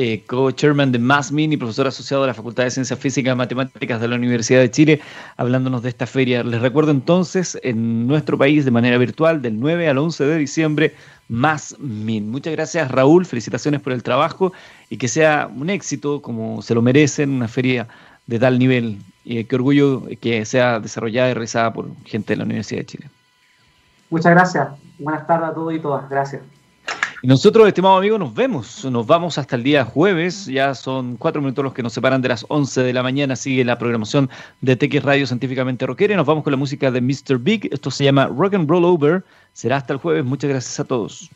eh, 0.00 0.22
co-chairman 0.26 0.92
de 0.92 0.98
MASMIN 0.98 1.52
y 1.52 1.56
profesor 1.56 1.86
asociado 1.86 2.22
de 2.22 2.28
la 2.28 2.34
Facultad 2.34 2.64
de 2.64 2.70
Ciencias 2.70 2.98
Físicas 2.98 3.32
y 3.32 3.36
Matemáticas 3.36 4.00
de 4.00 4.08
la 4.08 4.16
Universidad 4.16 4.60
de 4.60 4.70
Chile, 4.70 5.00
hablándonos 5.36 5.82
de 5.82 5.88
esta 5.88 6.06
feria. 6.06 6.44
Les 6.44 6.60
recuerdo 6.60 6.90
entonces, 6.90 7.58
en 7.62 8.06
nuestro 8.06 8.38
país 8.38 8.64
de 8.64 8.70
manera 8.70 8.96
virtual, 8.98 9.42
del 9.42 9.58
9 9.58 9.88
al 9.88 9.98
11 9.98 10.24
de 10.24 10.38
diciembre, 10.38 10.94
MASMIN. 11.28 12.30
Muchas 12.30 12.52
gracias, 12.52 12.90
Raúl. 12.90 13.26
Felicitaciones 13.26 13.80
por 13.80 13.92
el 13.92 14.02
trabajo 14.02 14.52
y 14.88 14.98
que 14.98 15.08
sea 15.08 15.50
un 15.52 15.68
éxito, 15.68 16.22
como 16.22 16.62
se 16.62 16.74
lo 16.74 16.82
merecen, 16.82 17.30
una 17.30 17.48
feria 17.48 17.88
de 18.28 18.38
tal 18.38 18.58
nivel. 18.58 18.98
Y 19.24 19.42
qué 19.44 19.56
orgullo 19.56 20.04
que 20.20 20.44
sea 20.44 20.78
desarrollada 20.80 21.30
y 21.30 21.34
realizada 21.34 21.72
por 21.72 21.90
gente 22.04 22.34
de 22.34 22.36
la 22.36 22.44
Universidad 22.44 22.82
de 22.82 22.86
Chile. 22.86 23.10
Muchas 24.10 24.32
gracias. 24.32 24.68
Buenas 24.98 25.26
tardes 25.26 25.50
a 25.50 25.54
todos 25.54 25.74
y 25.74 25.78
todas. 25.78 26.08
Gracias. 26.08 26.42
Y 27.20 27.26
nosotros, 27.26 27.66
estimado 27.66 27.96
amigo, 27.96 28.16
nos 28.16 28.32
vemos. 28.32 28.84
Nos 28.84 29.04
vamos 29.04 29.38
hasta 29.38 29.56
el 29.56 29.64
día 29.64 29.84
jueves. 29.84 30.46
Ya 30.46 30.72
son 30.74 31.16
cuatro 31.16 31.40
minutos 31.40 31.64
los 31.64 31.74
que 31.74 31.82
nos 31.82 31.92
separan 31.92 32.22
de 32.22 32.28
las 32.28 32.46
11 32.48 32.82
de 32.82 32.92
la 32.92 33.02
mañana. 33.02 33.34
Sigue 33.34 33.64
la 33.64 33.76
programación 33.76 34.30
de 34.60 34.76
TX 34.76 35.02
Radio 35.02 35.26
Científicamente 35.26 35.84
Rockera. 35.84 36.14
Nos 36.14 36.26
vamos 36.26 36.44
con 36.44 36.52
la 36.52 36.56
música 36.56 36.92
de 36.92 37.00
Mr. 37.00 37.38
Big. 37.38 37.68
Esto 37.72 37.90
se 37.90 38.04
llama 38.04 38.26
Rock 38.28 38.54
and 38.54 38.70
Roll 38.70 38.84
Over. 38.84 39.24
Será 39.52 39.78
hasta 39.78 39.94
el 39.94 39.98
jueves. 39.98 40.24
Muchas 40.24 40.48
gracias 40.48 40.78
a 40.78 40.84
todos. 40.84 41.28